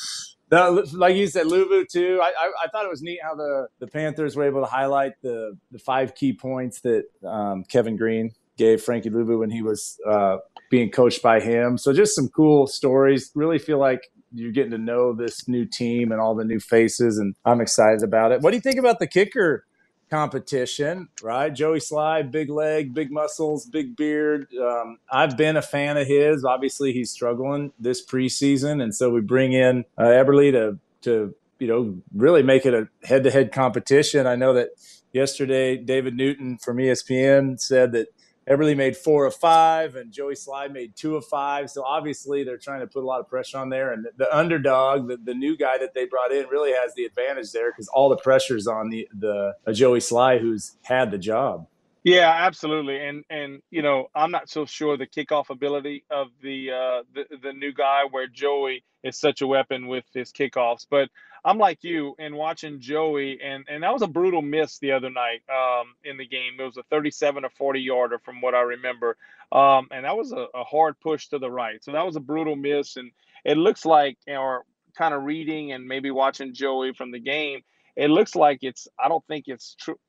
Like 0.52 1.16
you 1.16 1.28
said, 1.28 1.46
Luvu 1.46 1.88
too. 1.88 2.20
I, 2.24 2.34
I, 2.36 2.52
I, 2.64 2.68
thought 2.70 2.84
it 2.84 2.90
was 2.90 3.04
neat 3.04 3.20
how 3.22 3.36
the, 3.36 3.68
the 3.78 3.86
Panthers 3.86 4.36
were 4.36 4.46
able 4.46 4.62
to 4.62 4.66
highlight 4.66 5.12
the 5.22 5.56
the 5.70 5.78
five 5.78 6.16
key 6.16 6.34
points 6.34 6.82
that 6.82 7.04
um, 7.24 7.64
Kevin 7.66 7.96
Greene 7.96 8.32
gave 8.60 8.82
Frankie 8.82 9.10
Luvu 9.10 9.40
when 9.40 9.50
he 9.50 9.64
was 9.64 10.00
uh, 10.08 10.38
being 10.70 10.92
coached 10.92 11.24
by 11.24 11.40
him. 11.40 11.78
So 11.78 11.94
just 11.94 12.14
some 12.14 12.28
cool 12.28 12.68
stories. 12.68 13.32
Really 13.34 13.58
feel 13.58 13.80
like 13.80 14.12
you're 14.34 14.52
getting 14.52 14.72
to 14.72 14.78
know 14.78 15.14
this 15.14 15.48
new 15.48 15.66
team 15.66 16.12
and 16.12 16.22
all 16.22 16.36
the 16.36 16.46
new 16.46 16.60
faces, 16.60 17.18
and 17.18 17.36
I'm 17.46 17.62
excited 17.62 18.04
about 18.04 18.32
it. 18.32 18.42
What 18.42 18.52
do 18.52 18.58
you 18.58 18.62
think 18.62 18.80
about 18.80 19.00
the 19.00 19.08
kicker 19.08 19.66
competition, 20.10 21.10
right? 21.22 21.54
Joey 21.54 21.80
Slye, 21.80 22.30
big 22.30 22.50
leg, 22.50 22.94
big 22.94 23.12
muscles, 23.12 23.66
big 23.66 23.96
beard. 23.96 24.48
Um, 24.60 24.98
I've 25.12 25.38
been 25.38 25.56
a 25.56 25.62
fan 25.62 25.98
of 25.98 26.08
his. 26.08 26.44
Obviously, 26.44 26.94
he's 26.94 27.12
struggling 27.12 27.72
this 27.80 28.06
preseason, 28.06 28.82
and 28.82 28.94
so 28.94 29.10
we 29.10 29.22
bring 29.22 29.54
in 29.54 29.86
uh, 29.98 30.12
to 30.24 30.80
to 31.02 31.36
you 31.60 31.68
know 31.68 31.98
really 32.16 32.44
make 32.44 32.66
it 32.66 32.74
a 32.74 32.88
head 33.04 33.24
to 33.24 33.32
head 33.32 33.52
competition. 33.52 34.28
I 34.28 34.36
know 34.36 34.54
that 34.54 34.70
yesterday 35.14 35.78
David 35.78 36.16
Newton 36.16 36.58
from 36.58 36.78
ESPN 36.78 37.60
said 37.60 37.92
that 37.94 38.08
Eberle 38.50 38.76
made 38.76 38.98
four 38.98 39.26
of 39.26 39.36
five, 39.36 39.96
and 39.96 40.12
Joey 40.12 40.34
Slye 40.34 40.72
made 40.72 40.96
two 40.96 41.16
of 41.16 41.26
five. 41.26 41.70
So 41.70 41.84
obviously, 41.84 42.44
they're 42.44 42.58
trying 42.58 42.80
to 42.80 42.88
put 42.88 43.04
a 43.04 43.06
lot 43.06 43.20
of 43.20 43.28
pressure 43.28 43.60
on 43.60 43.70
there. 43.70 43.94
And 43.94 44.06
the, 44.06 44.12
the 44.18 44.36
underdog, 44.36 45.08
the, 45.08 45.18
the 45.18 45.36
new 45.36 45.56
guy 45.56 45.78
that 45.78 45.94
they 45.94 46.06
brought 46.06 46.32
in, 46.32 46.48
really 46.48 46.72
has 46.72 46.96
the 46.96 47.06
advantage 47.06 47.52
there 47.52 47.72
because 47.72 47.88
all 47.90 48.10
the 48.10 48.18
pressure's 48.18 48.66
on 48.66 48.90
the 48.90 49.08
the 49.18 49.54
uh, 49.68 49.72
Joey 49.72 50.00
Slye, 50.00 50.40
who's 50.40 50.78
had 50.82 51.12
the 51.12 51.20
job. 51.20 51.68
Yeah, 52.10 52.32
absolutely. 52.32 53.06
And 53.06 53.24
and 53.30 53.62
you 53.70 53.84
know, 53.84 54.08
I'm 54.16 54.32
not 54.32 54.50
so 54.50 54.66
sure 54.66 54.98
the 54.98 55.06
kickoff 55.08 55.52
ability 55.52 56.06
of 56.10 56.30
the 56.42 56.72
uh 56.72 57.04
the, 57.14 57.38
the 57.44 57.54
new 57.54 57.74
guy 57.74 58.04
where 58.10 58.28
Joey 58.28 58.84
is 59.04 59.20
such 59.20 59.42
a 59.42 59.48
weapon 59.48 59.88
with 59.88 60.06
his 60.14 60.32
kickoffs, 60.32 60.88
but 60.90 61.10
I'm 61.46 61.60
like 61.60 61.84
you 61.84 62.16
and 62.18 62.36
watching 62.36 62.80
Joey 62.82 63.40
and 63.44 63.66
and 63.70 63.84
that 63.84 63.94
was 63.94 64.02
a 64.02 64.08
brutal 64.08 64.42
miss 64.42 64.80
the 64.80 64.94
other 64.94 65.12
night 65.12 65.42
um 65.50 65.94
in 66.04 66.18
the 66.18 66.28
game. 66.28 66.54
It 66.60 66.64
was 66.64 66.78
a 66.78 66.84
37 66.90 67.46
or 67.46 67.52
40 67.52 67.82
yarder 67.82 68.20
from 68.20 68.42
what 68.42 68.56
I 68.56 68.62
remember. 68.62 69.16
Um 69.52 69.90
and 69.92 70.06
that 70.06 70.18
was 70.18 70.32
a, 70.32 70.48
a 70.56 70.64
hard 70.64 71.00
push 71.02 71.28
to 71.30 71.40
the 71.40 71.52
right. 71.52 71.84
So 71.84 71.92
that 71.92 72.08
was 72.08 72.16
a 72.16 72.22
brutal 72.22 72.56
miss 72.56 72.98
and 72.98 73.12
it 73.46 73.58
looks 73.58 73.86
like 73.86 74.18
or 74.28 74.66
kind 74.98 75.14
of 75.14 75.24
reading 75.26 75.74
and 75.74 75.88
maybe 75.88 76.12
watching 76.12 76.56
Joey 76.56 76.94
from 76.94 77.12
the 77.12 77.20
game, 77.22 77.62
it 77.96 78.10
looks 78.10 78.36
like 78.36 78.60
it's 78.64 78.88
I 79.00 79.10
don't 79.10 79.26
think 79.28 79.46
it's 79.48 79.76
true 79.80 80.00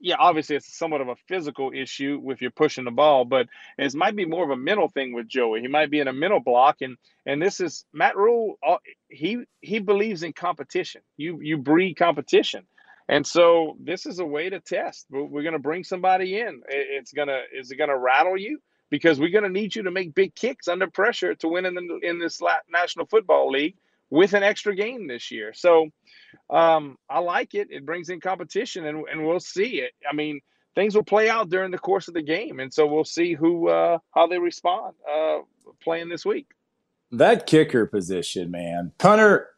yeah, 0.00 0.16
obviously 0.18 0.56
it's 0.56 0.76
somewhat 0.76 1.00
of 1.00 1.08
a 1.08 1.16
physical 1.26 1.72
issue 1.74 2.20
with 2.22 2.40
you're 2.40 2.50
pushing 2.50 2.84
the 2.84 2.90
ball, 2.90 3.24
but 3.24 3.48
it 3.78 3.94
might 3.94 4.16
be 4.16 4.24
more 4.24 4.44
of 4.44 4.50
a 4.50 4.56
mental 4.56 4.88
thing 4.88 5.12
with 5.12 5.28
Joey. 5.28 5.60
He 5.60 5.68
might 5.68 5.90
be 5.90 6.00
in 6.00 6.08
a 6.08 6.12
mental 6.12 6.40
block, 6.40 6.76
and 6.80 6.96
and 7.26 7.40
this 7.40 7.60
is 7.60 7.84
Matt 7.92 8.16
Rhule. 8.16 8.58
Uh, 8.66 8.76
he 9.08 9.44
he 9.60 9.78
believes 9.78 10.22
in 10.22 10.32
competition. 10.32 11.02
You 11.16 11.40
you 11.42 11.58
breed 11.58 11.94
competition, 11.94 12.64
and 13.08 13.26
so 13.26 13.76
this 13.80 14.06
is 14.06 14.18
a 14.18 14.24
way 14.24 14.50
to 14.50 14.60
test. 14.60 15.06
We're 15.10 15.42
going 15.42 15.52
to 15.52 15.58
bring 15.58 15.84
somebody 15.84 16.40
in. 16.40 16.62
It's 16.68 17.12
gonna 17.12 17.40
is 17.52 17.70
it 17.70 17.76
gonna 17.76 17.98
rattle 17.98 18.36
you 18.36 18.60
because 18.90 19.20
we're 19.20 19.30
going 19.30 19.44
to 19.44 19.50
need 19.50 19.74
you 19.74 19.82
to 19.82 19.90
make 19.90 20.14
big 20.14 20.34
kicks 20.34 20.68
under 20.68 20.86
pressure 20.86 21.34
to 21.36 21.48
win 21.48 21.66
in 21.66 21.74
the 21.74 21.98
in 22.02 22.18
this 22.18 22.40
National 22.70 23.06
Football 23.06 23.50
League 23.50 23.76
with 24.10 24.34
an 24.34 24.42
extra 24.42 24.74
game 24.74 25.06
this 25.06 25.30
year. 25.30 25.52
So 25.52 25.90
um, 26.50 26.96
I 27.08 27.18
like 27.20 27.54
it. 27.54 27.68
It 27.70 27.84
brings 27.84 28.08
in 28.08 28.20
competition, 28.20 28.86
and, 28.86 29.04
and 29.10 29.26
we'll 29.26 29.40
see 29.40 29.80
it. 29.80 29.92
I 30.08 30.14
mean, 30.14 30.40
things 30.74 30.94
will 30.94 31.04
play 31.04 31.28
out 31.28 31.50
during 31.50 31.70
the 31.70 31.78
course 31.78 32.08
of 32.08 32.14
the 32.14 32.22
game, 32.22 32.60
and 32.60 32.72
so 32.72 32.86
we'll 32.86 33.04
see 33.04 33.34
who 33.34 33.68
uh, 33.68 33.98
how 34.14 34.26
they 34.26 34.38
respond 34.38 34.94
uh, 35.10 35.38
playing 35.82 36.08
this 36.08 36.24
week. 36.24 36.46
That 37.10 37.46
kicker 37.46 37.86
position, 37.86 38.50
man, 38.50 38.92
punter. 38.98 39.50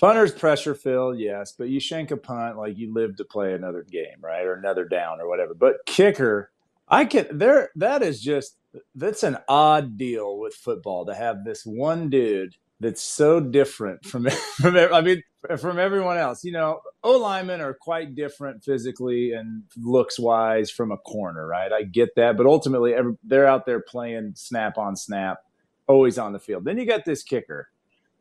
Punter's 0.00 0.32
pressure 0.32 0.74
filled, 0.74 1.20
yes, 1.20 1.52
but 1.56 1.68
you 1.68 1.78
shank 1.78 2.10
a 2.10 2.16
punt 2.16 2.58
like 2.58 2.76
you 2.76 2.92
live 2.92 3.14
to 3.18 3.24
play 3.24 3.52
another 3.52 3.84
game, 3.88 4.16
right, 4.20 4.44
or 4.44 4.54
another 4.54 4.84
down 4.84 5.20
or 5.20 5.28
whatever. 5.28 5.54
But 5.54 5.76
kicker, 5.86 6.50
I 6.88 7.04
can 7.04 7.38
there. 7.38 7.70
That 7.76 8.02
is 8.02 8.20
just 8.20 8.56
that's 8.96 9.22
an 9.22 9.38
odd 9.48 9.96
deal 9.96 10.38
with 10.38 10.54
football 10.54 11.06
to 11.06 11.14
have 11.14 11.44
this 11.44 11.64
one 11.64 12.10
dude 12.10 12.56
that's 12.82 13.02
so 13.02 13.40
different 13.40 14.04
from 14.04 14.28
from 14.60 14.76
I 14.76 15.00
mean 15.00 15.22
from 15.58 15.78
everyone 15.78 16.18
else. 16.18 16.44
You 16.44 16.52
know, 16.52 16.80
O 17.02 17.18
linemen 17.18 17.60
are 17.60 17.74
quite 17.74 18.14
different 18.14 18.62
physically 18.64 19.32
and 19.32 19.62
looks 19.76 20.18
wise 20.18 20.70
from 20.70 20.92
a 20.92 20.98
corner, 20.98 21.46
right? 21.46 21.72
I 21.72 21.84
get 21.84 22.14
that, 22.16 22.36
but 22.36 22.46
ultimately 22.46 22.94
every, 22.94 23.14
they're 23.24 23.46
out 23.46 23.66
there 23.66 23.80
playing 23.80 24.32
snap 24.36 24.78
on 24.78 24.96
snap, 24.96 25.38
always 25.86 26.18
on 26.18 26.32
the 26.32 26.38
field. 26.38 26.64
Then 26.64 26.78
you 26.78 26.84
got 26.84 27.04
this 27.04 27.22
kicker 27.22 27.68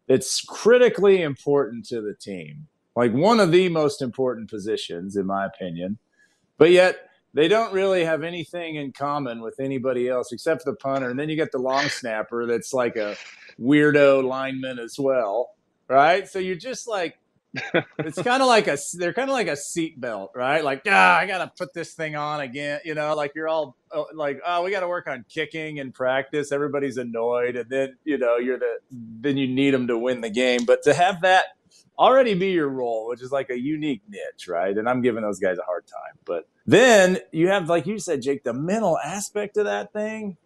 that's 0.07 0.41
critically 0.41 1.21
important 1.21 1.85
to 1.87 2.01
the 2.01 2.13
team, 2.13 2.67
like 2.95 3.11
one 3.13 3.39
of 3.39 3.51
the 3.51 3.69
most 3.69 4.01
important 4.01 4.49
positions 4.49 5.15
in 5.15 5.25
my 5.25 5.45
opinion, 5.45 5.97
but 6.57 6.71
yet 6.71 7.10
they 7.33 7.47
don't 7.47 7.73
really 7.73 8.03
have 8.03 8.23
anything 8.23 8.75
in 8.75 8.91
common 8.91 9.41
with 9.41 9.59
anybody 9.59 10.09
else 10.09 10.31
except 10.31 10.65
the 10.65 10.73
punter. 10.73 11.09
And 11.09 11.19
then 11.19 11.29
you 11.29 11.35
get 11.35 11.51
the 11.51 11.59
long 11.59 11.87
snapper 11.87 12.45
that's 12.45 12.73
like 12.73 12.95
a 12.95 13.15
weirdo 13.59 14.23
lineman 14.23 14.79
as 14.79 14.99
well, 14.99 15.51
right? 15.87 16.27
So 16.27 16.39
you're 16.39 16.55
just 16.55 16.87
like, 16.87 17.17
it's 17.99 18.21
kind 18.21 18.41
of 18.41 18.47
like 18.47 18.67
a 18.67 18.77
they're 18.93 19.13
kind 19.13 19.29
of 19.29 19.33
like 19.33 19.47
a 19.47 19.53
seatbelt, 19.53 20.29
right? 20.35 20.63
Like, 20.63 20.83
ah, 20.87 21.17
I 21.17 21.25
gotta 21.27 21.51
put 21.57 21.73
this 21.73 21.93
thing 21.93 22.15
on 22.15 22.39
again, 22.39 22.79
you 22.85 22.95
know. 22.95 23.13
Like 23.13 23.33
you're 23.35 23.49
all 23.49 23.75
oh, 23.91 24.07
like, 24.13 24.39
oh, 24.45 24.63
we 24.63 24.71
got 24.71 24.81
to 24.81 24.87
work 24.87 25.07
on 25.07 25.25
kicking 25.27 25.79
and 25.79 25.93
practice. 25.93 26.53
Everybody's 26.53 26.95
annoyed, 26.95 27.57
and 27.57 27.69
then 27.69 27.97
you 28.05 28.17
know 28.17 28.37
you're 28.37 28.57
the 28.57 28.77
then 28.89 29.35
you 29.35 29.47
need 29.47 29.73
them 29.73 29.87
to 29.87 29.97
win 29.97 30.21
the 30.21 30.29
game. 30.29 30.63
But 30.65 30.83
to 30.83 30.93
have 30.93 31.21
that 31.23 31.43
already 32.01 32.33
be 32.33 32.49
your 32.51 32.67
role, 32.67 33.07
which 33.07 33.21
is 33.21 33.31
like 33.31 33.51
a 33.51 33.59
unique 33.59 34.01
niche, 34.09 34.47
right? 34.47 34.75
And 34.75 34.89
I'm 34.89 35.01
giving 35.01 35.21
those 35.21 35.39
guys 35.39 35.59
a 35.59 35.63
hard 35.63 35.85
time. 35.85 36.17
But 36.25 36.47
then 36.65 37.19
you 37.31 37.47
have, 37.49 37.69
like 37.69 37.85
you 37.85 37.99
said, 37.99 38.23
Jake, 38.23 38.43
the 38.43 38.53
mental 38.53 38.97
aspect 38.97 39.55
of 39.57 39.65
that 39.65 39.93
thing. 39.93 40.37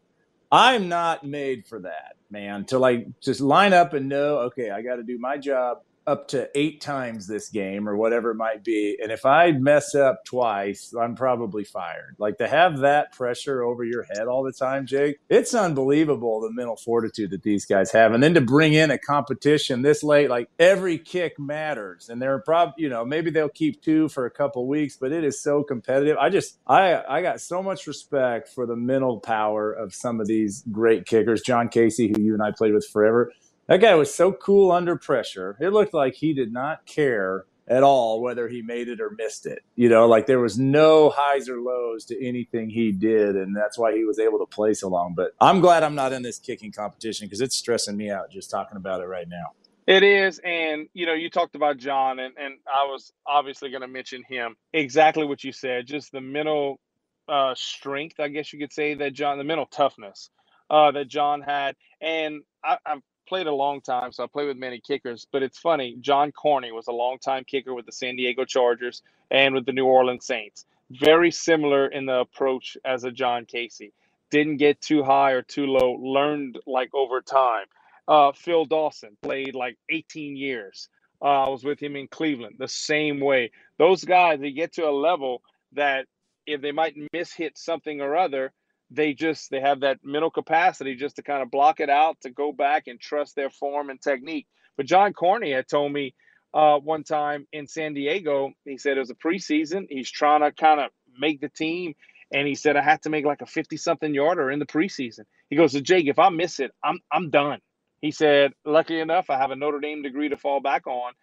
I'm 0.52 0.90
not 0.90 1.24
made 1.24 1.66
for 1.66 1.80
that, 1.80 2.16
man. 2.30 2.66
To 2.66 2.78
like 2.78 3.08
just 3.22 3.42
line 3.42 3.74
up 3.74 3.94
and 3.94 4.10
know, 4.10 4.40
okay, 4.40 4.70
I 4.70 4.82
got 4.82 4.98
to 4.98 5.04
do 5.04 5.18
my 5.18 5.38
job 5.38 5.80
up 6.08 6.28
to 6.30 6.50
eight 6.56 6.82
times 6.82 7.28
this 7.28 7.50
game 7.50 7.90
or 7.90 7.96
whatever 7.96 8.32
it 8.32 8.36
might 8.36 8.64
be. 8.64 8.98
And 9.02 9.12
if 9.12 9.26
I 9.26 9.52
mess 9.52 9.96
up 9.96 10.24
twice, 10.26 10.94
I'm 11.00 11.16
probably 11.16 11.64
fired. 11.64 12.16
Like 12.18 12.38
to 12.38 12.48
have 12.48 12.80
that 12.80 13.12
pressure 13.14 13.64
over 13.64 13.84
your 13.84 14.04
head 14.04 14.28
all 14.28 14.44
the 14.44 14.52
time, 14.52 14.86
Jake, 14.86 15.18
it's 15.30 15.54
unbelievable 15.54 16.42
the 16.42 16.52
mental 16.52 16.76
fortitude 16.76 17.32
that 17.32 17.44
these 17.44 17.66
guys 17.66 17.92
have. 17.92 18.14
And 18.14 18.22
then 18.22 18.34
to 18.36 18.42
bring 18.42 18.74
in 18.74 18.92
a 18.92 18.98
competition 18.98 19.82
this 19.82 20.04
late, 20.04 20.30
like 20.30 20.50
every 20.60 20.98
kick 20.98 21.40
matters. 21.40 22.10
And 22.10 22.22
they're 22.22 22.40
probably, 22.40 22.84
you 22.84 22.90
know, 22.90 23.06
maybe 23.06 23.32
they'll 23.32 23.50
keep 23.50 23.82
two 23.82 24.10
for 24.10 24.26
a 24.26 24.32
couple 24.32 24.68
weeks, 24.68 24.98
but 24.98 25.12
it 25.12 25.24
is 25.24 25.42
so 25.42 25.64
competitive. 25.64 26.18
I 26.18 26.30
just, 26.30 26.60
I, 26.68 27.04
I 27.08 27.22
got 27.22 27.42
so 27.42 27.64
much 27.64 27.88
respect 27.88 28.50
for 28.50 28.66
the 28.66 28.76
mental 28.76 29.20
power 29.20 29.72
of 29.72 29.94
some 29.94 30.20
of 30.20 30.28
these 30.28 30.64
great 30.72 31.06
kickers. 31.06 31.42
John 31.42 31.70
Kasay, 31.70 32.16
who 32.16 32.22
you 32.22 32.34
and 32.34 32.44
I 32.44 32.52
played 32.52 32.74
with 32.74 32.88
forever 32.92 33.32
that 33.68 33.82
guy 33.82 33.96
was 33.96 34.14
so 34.14 34.32
cool 34.32 34.72
under 34.72 34.96
pressure. 34.96 35.58
It 35.60 35.70
looked 35.70 35.94
like 35.94 36.16
he 36.16 36.34
did 36.34 36.52
not 36.52 36.86
care 36.86 37.46
at 37.68 37.84
all 37.84 38.22
whether 38.22 38.48
he 38.48 38.62
made 38.62 38.88
it 38.88 39.02
or 39.02 39.12
missed 39.18 39.46
it. 39.46 39.64
You 39.76 39.90
know, 39.90 40.08
like 40.08 40.28
there 40.28 40.40
was 40.40 40.60
no 40.60 41.10
highs 41.10 41.50
or 41.50 41.60
lows 41.60 42.06
to 42.06 42.26
anything 42.26 42.70
he 42.70 42.92
did, 42.92 43.36
and 43.36 43.56
that's 43.56 43.78
why 43.78 43.96
he 43.96 44.04
was 44.04 44.20
able 44.20 44.40
to 44.40 44.46
play 44.46 44.74
so 44.74 44.88
long. 44.88 45.14
But 45.16 45.32
I'm 45.42 45.62
glad 45.62 45.84
I'm 45.84 45.96
not 45.96 46.14
in 46.14 46.22
this 46.22 46.40
kicking 46.40 46.72
competition 46.72 47.28
because 47.28 47.42
it's 47.42 47.56
stressing 47.56 47.98
me 47.98 48.10
out 48.12 48.32
just 48.32 48.52
talking 48.52 48.78
about 48.78 49.02
it 49.02 49.08
right 49.08 49.28
now. 49.28 49.54
It 49.88 50.02
is, 50.02 50.40
and 50.44 50.88
you 50.94 51.06
know, 51.06 51.14
you 51.14 51.30
talked 51.30 51.56
about 51.56 51.78
John, 51.78 52.20
and 52.20 52.34
and 52.38 52.56
I 52.68 52.86
was 52.86 53.14
obviously 53.26 53.70
going 53.70 53.82
to 53.82 53.88
mention 53.88 54.24
him. 54.28 54.56
Exactly 54.74 55.26
what 55.26 55.44
you 55.44 55.52
said, 55.52 55.86
just 55.88 56.12
the 56.12 56.22
mental 56.22 56.80
uh, 57.28 57.54
strength, 57.56 58.20
I 58.20 58.28
guess 58.28 58.54
you 58.54 58.60
could 58.60 58.74
say 58.74 58.96
that 58.96 59.14
John, 59.14 59.38
the 59.38 59.44
mental 59.44 59.66
toughness 59.68 60.30
uh, 60.70 60.92
that 60.92 61.08
John 61.08 61.42
had, 61.42 61.76
and 62.02 62.42
I, 62.64 62.78
I've 62.86 63.02
played 63.28 63.48
a 63.48 63.54
long 63.54 63.82
time, 63.82 64.12
so 64.12 64.24
I 64.24 64.28
played 64.28 64.48
with 64.48 64.58
many 64.58 64.80
kickers. 64.80 65.28
But 65.32 65.44
it's 65.44 65.58
funny. 65.58 65.98
John 66.02 66.32
Carney 66.32 66.72
was 66.72 66.88
a 66.88 66.94
long 66.94 67.18
time 67.20 67.44
kicker 67.44 67.74
with 67.74 67.86
the 67.86 67.92
San 67.92 68.16
Diego 68.16 68.46
Chargers 68.46 69.02
and 69.32 69.54
with 69.54 69.66
the 69.66 69.74
New 69.74 69.86
Orleans 69.86 70.26
Saints. 70.26 70.66
Very 70.92 71.32
similar 71.32 71.88
in 71.88 72.06
the 72.06 72.20
approach 72.20 72.78
as 72.86 73.04
a 73.04 73.12
John 73.12 73.46
Kasay. 73.46 73.92
Didn't 74.32 74.58
get 74.58 74.82
too 74.82 75.04
high 75.04 75.32
or 75.32 75.42
too 75.42 75.66
low. 75.66 75.96
Learned 75.96 76.60
like 76.66 76.94
over 76.94 77.22
time. 77.22 77.66
Uh, 78.08 78.32
Phil 78.34 78.66
Dawson 78.66 79.18
played 79.22 79.56
like 79.56 79.78
18 79.90 80.36
years. 80.36 80.90
Uh, 81.22 81.46
I 81.46 81.50
was 81.50 81.64
with 81.64 81.80
him 81.80 81.96
in 81.96 82.08
Cleveland 82.08 82.56
the 82.60 82.68
same 82.68 83.20
way. 83.20 83.52
Those 83.78 84.04
guys, 84.04 84.40
they 84.40 84.52
get 84.52 84.74
to 84.74 84.88
a 84.88 84.92
level 84.92 85.42
that 85.74 86.06
if 86.46 86.62
they 86.62 86.72
might 86.72 86.96
miss 87.14 87.34
hit 87.34 87.58
something 87.58 88.02
or 88.02 88.16
other, 88.16 88.54
they 88.92 89.14
just 89.14 89.50
they 89.50 89.60
have 89.60 89.82
that 89.82 90.00
mental 90.04 90.32
capacity 90.32 90.96
just 90.96 91.16
to 91.18 91.24
kind 91.24 91.42
of 91.42 91.52
block 91.52 91.80
it 91.80 91.90
out 91.90 92.18
to 92.22 92.30
go 92.30 92.52
back 92.52 92.88
and 92.88 93.00
trust 93.00 93.36
their 93.36 93.50
form 93.50 93.90
and 93.90 94.02
technique. 94.02 94.48
But 94.78 94.86
John 94.86 95.14
Carney 95.14 95.52
had 95.52 95.68
told 95.68 95.92
me 95.92 96.14
uh, 96.54 96.80
one 96.80 97.04
time 97.04 97.48
in 97.52 97.68
San 97.68 97.94
Diego, 97.94 98.52
he 98.64 98.78
said 98.78 98.98
it 98.98 99.02
was 99.02 99.10
a 99.10 99.16
preseason. 99.16 99.88
He's 99.90 100.10
trying 100.10 100.42
to 100.42 100.52
kind 100.52 100.80
of 100.80 100.92
make 101.18 101.42
the 101.42 101.50
team, 101.50 101.96
and 102.32 102.48
he 102.48 102.56
said 102.56 102.78
I 102.78 102.82
had 102.82 103.02
to 103.04 103.10
make 103.10 103.26
like 103.26 103.42
a 103.42 103.46
fifty 103.46 103.78
something 103.78 104.14
yarder 104.14 104.52
in 104.52 104.60
the 104.60 104.66
preseason. 104.66 105.26
He 105.50 105.56
goes, 105.56 105.74
"So 105.74 105.80
Jake, 105.80 106.08
if 106.08 106.20
I 106.20 106.30
miss 106.30 106.60
it, 106.60 106.72
I'm 106.84 107.00
I'm 107.12 107.30
done." 107.30 107.60
He 108.02 108.12
said, 108.12 108.54
"Lucky 108.66 109.00
enough, 109.00 109.30
I 109.30 109.38
have 109.38 109.52
a 109.52 109.56
Notre 109.56 109.80
Dame 109.80 110.02
degree 110.04 110.30
to 110.30 110.38
fall 110.38 110.62
back 110.62 110.88
on," 110.88 111.14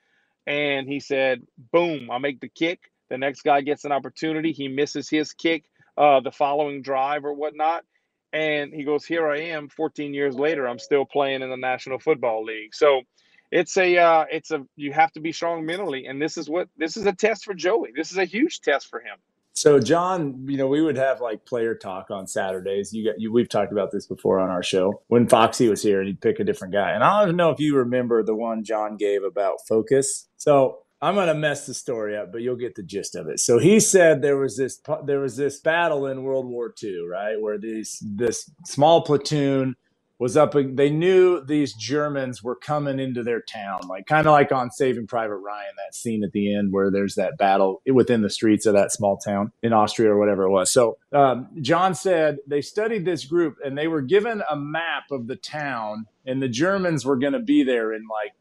and 0.47 0.89
he 0.89 1.01
said, 1.01 1.43
"Boom, 1.73 2.11
I 2.11 2.19
make 2.19 2.41
the 2.41 2.49
kick." 2.49 2.81
The 3.09 3.19
next 3.19 3.43
guy 3.43 3.61
gets 3.61 3.85
an 3.85 3.93
opportunity. 3.93 4.53
He 4.53 4.69
misses 4.69 5.09
his 5.09 5.33
kick 5.35 5.65
uh, 5.97 6.21
the 6.21 6.33
following 6.33 6.83
drive 6.83 7.25
or 7.25 7.35
whatnot. 7.35 7.85
And 8.33 8.73
he 8.73 8.85
goes, 8.85 9.05
"Here 9.05 9.29
I 9.29 9.41
am, 9.41 9.69
14 9.69 10.15
years 10.15 10.35
later. 10.35 10.67
I'm 10.67 10.79
still 10.79 11.05
playing 11.05 11.43
in 11.43 11.51
the 11.51 11.57
National 11.57 11.99
Football 11.99 12.45
League." 12.45 12.75
So 12.75 13.03
it's 13.51 13.77
a 13.77 13.99
uh, 13.99 14.25
it's 14.31 14.51
a 14.51 14.65
you 14.77 14.93
have 14.93 15.13
to 15.13 15.21
be 15.21 15.33
strong 15.33 15.67
mentally, 15.67 16.07
and 16.07 16.21
this 16.21 16.39
is 16.39 16.49
what 16.49 16.69
this 16.77 16.97
is 16.97 17.05
a 17.05 17.13
test 17.13 17.45
for 17.45 17.53
Joey. 17.53 17.91
This 17.95 18.11
is 18.11 18.17
a 18.17 18.25
huge 18.25 18.61
test 18.61 18.89
for 18.89 19.01
him. 19.01 19.19
So 19.55 19.79
John, 19.79 20.47
you 20.49 20.57
know, 20.57 20.67
we 20.67 20.81
would 20.81 20.97
have 20.97 21.21
like 21.21 21.45
player 21.45 21.75
talk 21.75 22.11
on 22.11 22.27
Saturdays. 22.27 22.95
You 22.95 23.05
got 23.05 23.21
you 23.21 23.31
we've 23.31 23.49
talked 23.51 23.71
about 23.71 23.93
this 23.93 24.07
before 24.07 24.41
on 24.41 24.49
our 24.49 24.63
show. 24.63 25.03
When 25.09 25.29
Foxy 25.29 25.69
was 25.69 25.83
here 25.83 26.01
and 26.01 26.07
he'd 26.07 26.23
pick 26.23 26.41
a 26.41 26.45
different 26.45 26.73
guy. 26.73 26.93
And 26.93 27.05
I 27.05 27.27
don't 27.27 27.37
know 27.37 27.51
if 27.51 27.61
you 27.61 27.77
remember 27.77 28.23
the 28.23 28.35
one 28.35 28.65
John 28.65 28.97
gave 28.97 29.23
about 29.23 29.59
focus. 29.69 30.29
So 30.39 30.82
I'm 31.03 31.17
gonna 31.17 31.35
mess 31.35 31.67
the 31.67 31.75
story 31.75 32.17
up, 32.17 32.31
but 32.31 32.43
you'll 32.43 32.55
get 32.55 32.77
the 32.77 32.83
gist 32.85 33.17
of 33.17 33.27
it. 33.27 33.41
So 33.41 33.59
he 33.59 33.81
said 33.81 34.23
there 34.23 34.37
was 34.37 34.57
this 34.57 34.81
there 35.05 35.19
was 35.19 35.37
this 35.37 35.61
battle 35.61 36.07
in 36.07 36.23
World 36.23 36.47
War 36.47 36.73
II, 36.81 37.07
right, 37.11 37.41
where 37.41 37.59
these 37.59 38.01
this 38.07 38.49
small 38.65 39.03
platoon 39.03 39.75
was 40.21 40.37
up. 40.37 40.53
They 40.55 40.91
knew 40.91 41.45
these 41.45 41.75
Germans 41.75 42.45
were 42.45 42.55
coming 42.55 43.01
into 43.01 43.25
their 43.25 43.43
town, 43.43 43.81
like 43.89 44.07
kind 44.07 44.29
of 44.29 44.31
like 44.31 44.53
on 44.53 44.71
Saving 44.71 45.09
Private 45.09 45.39
Ryan, 45.39 45.73
that 45.77 45.97
scene 45.97 46.23
at 46.23 46.31
the 46.31 46.55
end 46.55 46.73
where 46.73 46.93
there's 46.93 47.17
that 47.17 47.37
battle 47.37 47.83
within 47.93 48.23
the 48.23 48.31
streets 48.31 48.65
of 48.65 48.75
that 48.75 48.93
small 48.93 49.17
town 49.17 49.51
in 49.61 49.73
Austria 49.73 50.13
or 50.13 50.19
whatever 50.21 50.45
it 50.45 50.51
was. 50.51 50.71
So 50.71 50.99
um, 51.13 51.49
John 51.61 51.97
said 51.97 52.39
they 52.47 52.61
studied 52.61 53.05
this 53.05 53.25
group 53.25 53.57
and 53.65 53.77
they 53.77 53.89
were 53.89 54.03
given 54.03 54.45
a 54.49 54.55
map 54.55 55.11
of 55.11 55.27
the 55.27 55.35
town, 55.35 56.07
and 56.25 56.41
the 56.41 56.49
Germans 56.49 57.05
were 57.05 57.17
going 57.17 57.33
to 57.33 57.41
be 57.41 57.65
there 57.65 57.93
in 57.93 58.03
like 58.03 58.35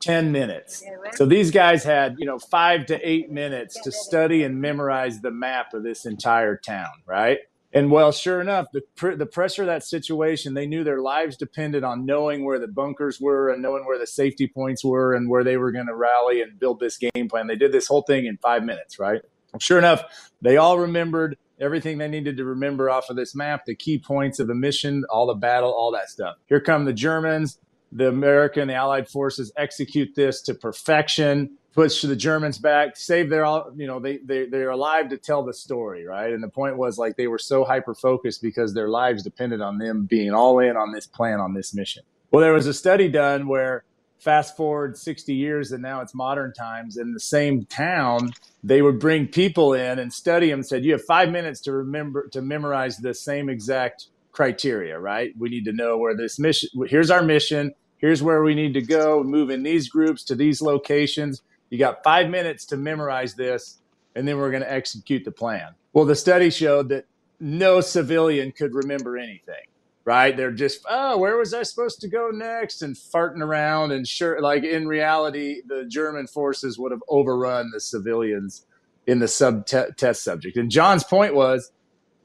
10 0.00 0.32
minutes. 0.32 0.84
So 1.14 1.26
these 1.26 1.50
guys 1.50 1.84
had, 1.84 2.16
you 2.18 2.26
know, 2.26 2.38
five 2.38 2.86
to 2.86 3.08
eight 3.08 3.30
minutes 3.30 3.80
to 3.82 3.92
study 3.92 4.42
and 4.42 4.60
memorize 4.60 5.20
the 5.20 5.30
map 5.30 5.74
of 5.74 5.82
this 5.82 6.06
entire 6.06 6.56
town, 6.56 6.90
right? 7.06 7.38
And 7.72 7.90
well, 7.90 8.12
sure 8.12 8.40
enough, 8.40 8.66
the, 8.72 8.80
pr- 8.96 9.14
the 9.14 9.26
pressure 9.26 9.62
of 9.62 9.66
that 9.66 9.84
situation, 9.84 10.54
they 10.54 10.66
knew 10.66 10.84
their 10.84 11.02
lives 11.02 11.36
depended 11.36 11.84
on 11.84 12.06
knowing 12.06 12.44
where 12.44 12.58
the 12.58 12.68
bunkers 12.68 13.20
were 13.20 13.50
and 13.50 13.60
knowing 13.60 13.84
where 13.84 13.98
the 13.98 14.06
safety 14.06 14.48
points 14.48 14.82
were 14.82 15.12
and 15.12 15.28
where 15.28 15.44
they 15.44 15.58
were 15.58 15.70
going 15.70 15.86
to 15.86 15.94
rally 15.94 16.40
and 16.40 16.58
build 16.58 16.80
this 16.80 16.96
game 16.96 17.28
plan. 17.28 17.46
They 17.46 17.56
did 17.56 17.72
this 17.72 17.86
whole 17.86 18.02
thing 18.02 18.24
in 18.24 18.38
five 18.38 18.64
minutes, 18.64 18.98
right? 18.98 19.20
Sure 19.60 19.78
enough, 19.78 20.02
they 20.40 20.56
all 20.56 20.78
remembered 20.78 21.36
everything 21.60 21.98
they 21.98 22.08
needed 22.08 22.36
to 22.36 22.44
remember 22.44 22.88
off 22.88 23.10
of 23.10 23.16
this 23.16 23.34
map, 23.34 23.64
the 23.66 23.74
key 23.74 23.98
points 23.98 24.38
of 24.38 24.46
the 24.46 24.54
mission, 24.54 25.04
all 25.10 25.26
the 25.26 25.34
battle, 25.34 25.70
all 25.70 25.92
that 25.92 26.08
stuff. 26.08 26.36
Here 26.46 26.60
come 26.60 26.84
the 26.84 26.92
Germans 26.92 27.58
the 27.92 28.08
American, 28.08 28.68
the 28.68 28.74
Allied 28.74 29.08
forces 29.08 29.52
execute 29.56 30.14
this 30.14 30.42
to 30.42 30.54
perfection, 30.54 31.56
push 31.72 32.02
the 32.02 32.16
Germans 32.16 32.58
back, 32.58 32.96
save 32.96 33.30
their, 33.30 33.44
all, 33.44 33.70
you 33.76 33.86
know, 33.86 33.98
they, 34.00 34.18
they, 34.18 34.46
they're 34.46 34.70
alive 34.70 35.08
to 35.10 35.16
tell 35.16 35.44
the 35.44 35.54
story, 35.54 36.04
right? 36.04 36.32
And 36.32 36.42
the 36.42 36.48
point 36.48 36.76
was 36.76 36.98
like 36.98 37.16
they 37.16 37.28
were 37.28 37.38
so 37.38 37.64
hyper 37.64 37.94
focused 37.94 38.42
because 38.42 38.74
their 38.74 38.88
lives 38.88 39.22
depended 39.22 39.60
on 39.60 39.78
them 39.78 40.04
being 40.04 40.32
all 40.32 40.58
in 40.58 40.76
on 40.76 40.92
this 40.92 41.06
plan, 41.06 41.40
on 41.40 41.54
this 41.54 41.74
mission. 41.74 42.02
Well, 42.30 42.42
there 42.42 42.52
was 42.52 42.66
a 42.66 42.74
study 42.74 43.08
done 43.08 43.48
where 43.48 43.84
fast 44.18 44.56
forward 44.56 44.96
60 44.98 45.32
years 45.34 45.72
and 45.72 45.82
now 45.82 46.00
it's 46.00 46.14
modern 46.14 46.52
times 46.52 46.96
in 46.96 47.12
the 47.12 47.20
same 47.20 47.64
town 47.66 48.32
they 48.64 48.82
would 48.82 48.98
bring 48.98 49.28
people 49.28 49.74
in 49.74 50.00
and 50.00 50.12
study 50.12 50.50
them 50.50 50.62
said 50.62 50.84
you 50.84 50.90
have 50.92 51.04
five 51.04 51.30
minutes 51.30 51.60
to 51.60 51.72
remember 51.72 52.26
to 52.28 52.42
memorize 52.42 52.96
the 52.96 53.14
same 53.14 53.48
exact 53.48 54.08
criteria, 54.32 54.98
right? 54.98 55.32
We 55.38 55.48
need 55.48 55.64
to 55.64 55.72
know 55.72 55.98
where 55.98 56.16
this 56.16 56.38
mission, 56.38 56.68
here's 56.86 57.10
our 57.10 57.22
mission, 57.22 57.72
here's 57.98 58.22
where 58.22 58.42
we 58.42 58.54
need 58.54 58.74
to 58.74 58.82
go, 58.82 59.22
move 59.24 59.50
in 59.50 59.62
these 59.62 59.88
groups 59.88 60.22
to 60.24 60.34
these 60.34 60.62
locations. 60.62 61.42
You 61.70 61.78
got 61.78 62.04
five 62.04 62.30
minutes 62.30 62.64
to 62.66 62.76
memorize 62.76 63.34
this, 63.34 63.78
and 64.14 64.26
then 64.26 64.38
we're 64.38 64.50
going 64.50 64.62
to 64.62 64.72
execute 64.72 65.24
the 65.24 65.32
plan. 65.32 65.74
Well, 65.92 66.04
the 66.04 66.14
study 66.16 66.50
showed 66.50 66.88
that 66.90 67.06
no 67.40 67.80
civilian 67.80 68.52
could 68.52 68.74
remember 68.74 69.16
anything, 69.16 69.66
right? 70.04 70.36
They're 70.36 70.50
just, 70.50 70.84
oh, 70.88 71.18
where 71.18 71.36
was 71.36 71.54
I 71.54 71.62
supposed 71.62 72.00
to 72.00 72.08
go 72.08 72.30
next? 72.32 72.82
And 72.82 72.96
farting 72.96 73.42
around. 73.42 73.92
And 73.92 74.06
sure, 74.06 74.40
like 74.40 74.64
in 74.64 74.88
reality, 74.88 75.62
the 75.66 75.84
German 75.88 76.26
forces 76.26 76.78
would 76.78 76.92
have 76.92 77.02
overrun 77.08 77.70
the 77.72 77.80
civilians 77.80 78.64
in 79.06 79.18
the 79.18 79.28
sub 79.28 79.66
test 79.66 80.22
subject. 80.22 80.56
And 80.56 80.70
John's 80.70 81.04
point 81.04 81.34
was 81.34 81.70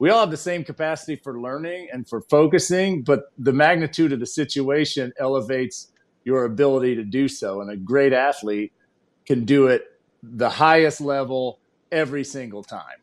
we 0.04 0.10
all 0.10 0.20
have 0.20 0.30
the 0.30 0.36
same 0.36 0.64
capacity 0.64 1.16
for 1.16 1.40
learning 1.40 1.88
and 1.90 2.06
for 2.06 2.20
focusing, 2.20 3.00
but 3.00 3.32
the 3.38 3.54
magnitude 3.54 4.12
of 4.12 4.20
the 4.20 4.26
situation 4.26 5.14
elevates 5.18 5.92
your 6.24 6.44
ability 6.44 6.94
to 6.96 7.04
do 7.04 7.26
so. 7.26 7.62
And 7.62 7.70
a 7.70 7.76
great 7.78 8.12
athlete 8.12 8.74
can 9.24 9.46
do 9.46 9.68
it 9.68 9.84
the 10.22 10.50
highest 10.50 11.00
level 11.00 11.58
every 11.90 12.22
single 12.22 12.62
time. 12.62 13.00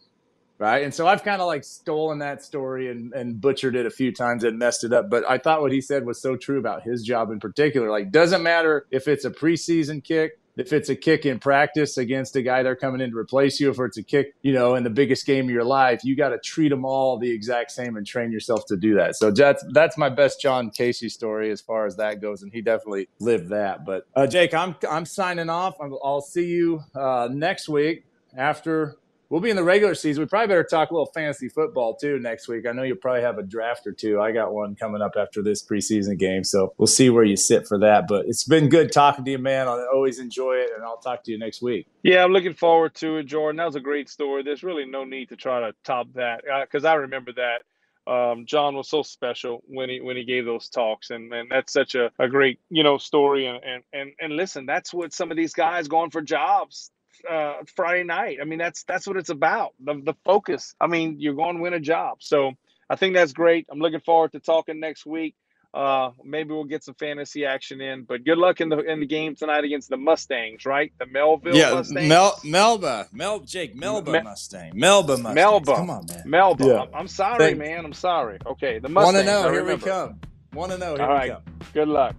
Right. 0.60 0.84
And 0.84 0.94
so 0.94 1.08
I've 1.08 1.24
kind 1.24 1.42
of 1.42 1.48
like 1.48 1.64
stolen 1.64 2.20
that 2.20 2.44
story 2.44 2.92
and, 2.92 3.12
and 3.14 3.42
butchered 3.42 3.76
it 3.76 3.88
a 3.88 3.90
few 3.90 4.14
times 4.14 4.44
and 4.44 4.60
messed 4.60 4.84
it 4.84 4.94
up. 4.94 5.10
But 5.10 5.28
I 5.28 5.40
thought 5.40 5.62
what 5.62 5.72
he 5.72 5.82
said 5.82 6.06
was 6.06 6.22
so 6.22 6.36
true 6.36 6.60
about 6.60 6.84
his 6.84 7.02
job 7.02 7.32
in 7.32 7.40
particular. 7.40 7.90
Like, 7.90 8.12
doesn't 8.12 8.44
matter 8.44 8.86
if 8.92 9.08
it's 9.08 9.26
a 9.26 9.32
preseason 9.32 10.04
kick, 10.04 10.34
if 10.58 10.74
it's 10.74 10.90
a 10.90 10.96
kick 10.96 11.26
in 11.26 11.40
practice 11.40 11.98
against 11.98 12.36
a 12.36 12.42
guy 12.42 12.64
they're 12.64 12.76
coming 12.76 13.02
in 13.02 13.12
to 13.12 13.18
replace 13.18 13.60
you, 13.60 13.70
if 13.70 13.80
it's 13.80 13.98
a 13.98 14.04
kick, 14.04 14.34
you 14.42 14.54
know, 14.54 14.76
in 14.76 14.84
the 14.84 14.90
biggest 14.90 15.26
game 15.26 15.46
of 15.46 15.52
your 15.52 15.64
life, 15.64 16.04
you 16.04 16.16
got 16.16 16.30
to 16.30 16.40
treat 16.40 16.70
them 16.70 16.86
all 16.86 17.18
the 17.18 17.32
exact 17.32 17.72
same 17.72 17.98
and 17.98 18.06
train 18.06 18.32
yourself 18.32 18.66
to 18.68 18.78
do 18.78 18.96
that. 18.96 19.16
So 19.16 19.32
that's 19.32 19.64
that's 19.72 19.98
my 19.98 20.10
best 20.10 20.42
John 20.42 20.70
Kasay 20.72 21.10
story 21.10 21.52
as 21.52 21.62
far 21.62 21.86
as 21.86 21.98
that 21.98 22.22
goes, 22.22 22.44
and 22.44 22.52
he 22.52 22.62
definitely 22.62 23.10
lived 23.20 23.50
that. 23.50 23.86
But 23.86 24.06
uh, 24.16 24.28
Jake, 24.28 24.54
I'm 24.54 24.76
I'm 24.90 25.06
signing 25.06 25.50
off. 25.50 25.76
I'll 25.82 26.22
see 26.22 26.46
you 26.46 26.82
uh, 26.96 27.30
next 27.32 27.70
week 27.70 28.06
after 28.36 28.96
we'll 29.32 29.42
be 29.42 29.50
in 29.50 29.56
the 29.56 29.64
regular 29.64 29.96
season. 29.96 30.22
We 30.22 30.28
probably 30.28 30.48
better 30.48 30.64
talk 30.64 30.92
a 30.92 30.94
little 30.94 31.12
fantasy 31.16 31.50
football 31.50 31.96
too 31.96 32.20
next 32.20 32.48
week. 32.48 32.68
I 32.68 32.74
know 32.74 32.84
you'll 32.84 32.98
probably 32.98 33.22
have 33.22 33.38
a 33.38 33.44
draft 33.44 33.88
or 33.88 33.94
two. 33.94 34.22
I 34.22 34.32
got 34.32 34.54
one 34.54 34.76
coming 34.76 35.02
up 35.02 35.14
after 35.18 35.42
this 35.42 35.66
preseason 35.66 36.20
game, 36.20 36.44
so 36.44 36.74
we'll 36.78 36.88
see 36.88 37.10
where 37.10 37.24
you 37.24 37.38
sit 37.38 37.68
for 37.68 37.80
that. 37.80 38.08
But 38.08 38.26
it's 38.28 38.44
been 38.44 38.70
good 38.70 38.92
talking 38.92 39.26
to 39.26 39.32
you, 39.32 39.40
man. 39.40 39.68
I 39.68 39.86
always 39.92 40.20
enjoy 40.20 40.56
it, 40.56 40.72
and 40.76 40.84
I'll 40.84 40.98
talk 40.98 41.24
to 41.24 41.32
you 41.32 41.40
next 41.40 41.62
week. 41.62 41.88
Yeah, 42.04 42.24
I'm 42.24 42.34
looking 42.34 42.54
forward 42.54 42.94
to 42.96 43.18
it, 43.18 43.24
Jordan. 43.24 43.58
That 43.58 43.66
was 43.66 43.76
a 43.76 43.80
great 43.80 44.10
story. 44.10 44.44
There's 44.44 44.64
really 44.64 44.86
no 44.86 45.06
need 45.06 45.30
to 45.30 45.38
try 45.38 45.62
to 45.62 45.74
top 45.84 46.08
that 46.14 46.44
because 46.62 46.86
uh, 46.86 46.90
I 46.90 46.94
remember 46.96 47.32
that. 47.34 47.64
Um, 48.08 48.46
John 48.48 48.76
was 48.76 48.90
so 48.90 49.04
special 49.04 49.64
when 49.68 49.88
he 49.88 50.02
when 50.02 50.18
he 50.18 50.26
gave 50.26 50.44
those 50.44 50.68
talks, 50.68 51.12
and, 51.12 51.32
and 51.32 51.50
that's 51.50 51.72
such 51.72 51.96
a, 51.96 52.12
a 52.20 52.28
great 52.28 52.60
you 52.70 52.84
know 52.84 52.98
story. 52.98 53.46
And, 53.46 53.64
and 53.64 53.84
and 53.94 54.12
and 54.20 54.36
listen, 54.36 54.66
that's 54.66 54.94
what 54.94 55.14
some 55.14 55.32
of 55.32 55.38
these 55.38 55.54
guys 55.54 55.88
going 55.88 56.10
for 56.10 56.22
jobs 56.22 56.92
uh, 57.30 57.56
Friday 57.76 58.04
night. 58.04 58.38
I 58.42 58.46
mean, 58.46 58.60
that's 58.60 58.84
that's 58.84 59.08
what 59.08 59.18
it's 59.18 59.30
about. 59.30 59.74
The 59.84 60.02
the 60.04 60.14
focus. 60.26 60.76
I 60.80 60.88
mean, 60.88 61.18
you're 61.20 61.36
going 61.36 61.58
to 61.58 61.62
win 61.62 61.74
a 61.74 61.80
job. 61.80 62.18
So 62.22 62.54
I 62.90 62.96
think 62.96 63.16
that's 63.16 63.34
great. 63.34 63.68
I'm 63.72 63.80
looking 63.80 64.02
forward 64.02 64.32
to 64.34 64.40
talking 64.40 64.80
next 64.80 65.06
week. 65.06 65.36
Uh, 65.74 66.12
maybe 66.22 66.50
we'll 66.50 66.66
get 66.66 66.84
some 66.84 66.96
fantasy 66.96 67.46
action 67.46 67.80
in. 67.80 68.04
But 68.04 68.26
good 68.26 68.38
luck 68.38 68.60
in 68.60 68.68
the 68.68 68.80
in 68.80 69.00
the 69.00 69.06
game 69.06 69.36
tonight 69.36 69.64
against 69.64 69.90
the 69.90 69.96
Mustangs, 69.96 70.66
right? 70.66 70.92
The 71.00 71.06
Melville 71.06 71.56
yeah, 71.56 71.74
Mustangs. 71.74 72.10
Mel 72.10 72.38
Melba, 72.44 73.08
Mel 73.14 73.40
Jake 73.40 73.74
Melba 73.74 74.12
Me- 74.12 74.22
Mustang, 74.22 74.74
Melba 74.76 75.14
Mustang. 75.14 75.34
Melba, 75.36 75.76
come 75.76 75.90
on, 75.90 76.06
man. 76.08 76.24
Melba. 76.26 76.66
Yeah. 76.66 76.82
I'm, 76.82 76.90
I'm 76.94 77.08
sorry, 77.08 77.38
Thank- 77.38 77.60
man. 77.60 77.86
I'm 77.86 77.94
sorry. 77.94 78.38
Okay, 78.46 78.80
the 78.80 78.90
Mustangs. 78.90 79.16
Want 79.16 79.26
to 79.26 79.32
know? 79.32 79.52
Here 79.52 79.64
we 79.64 79.78
come. 79.78 80.20
Want 80.54 80.72
to 80.74 80.78
know? 80.78 80.96
Here 80.96 81.06
All 81.06 81.14
right. 81.14 81.32
Come. 81.32 81.44
Good 81.74 81.88
luck. 81.88 82.16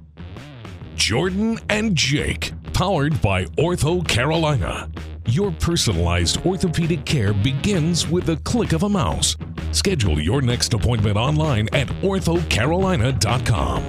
Jordan 0.95 1.59
and 1.69 1.95
Jake, 1.97 2.53
powered 2.73 3.21
by 3.23 3.45
Ortho 3.57 4.07
Carolina. 4.07 4.91
Your 5.27 5.53
personalized 5.53 6.45
orthopedic 6.45 7.05
care 7.05 7.33
begins 7.33 8.09
with 8.09 8.29
a 8.29 8.37
click 8.37 8.73
of 8.73 8.83
a 8.83 8.89
mouse. 8.89 9.37
Schedule 9.71 10.21
your 10.21 10.43
next 10.43 10.75
appointment 10.75 11.17
online 11.17 11.69
at 11.73 11.89
orthocarolina.com. 12.03 13.83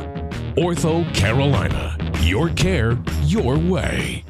Ortho 0.56 1.16
Carolina. 1.16 1.98
Your 2.22 2.50
care, 2.50 2.98
your 3.26 3.58
way. 3.58 4.24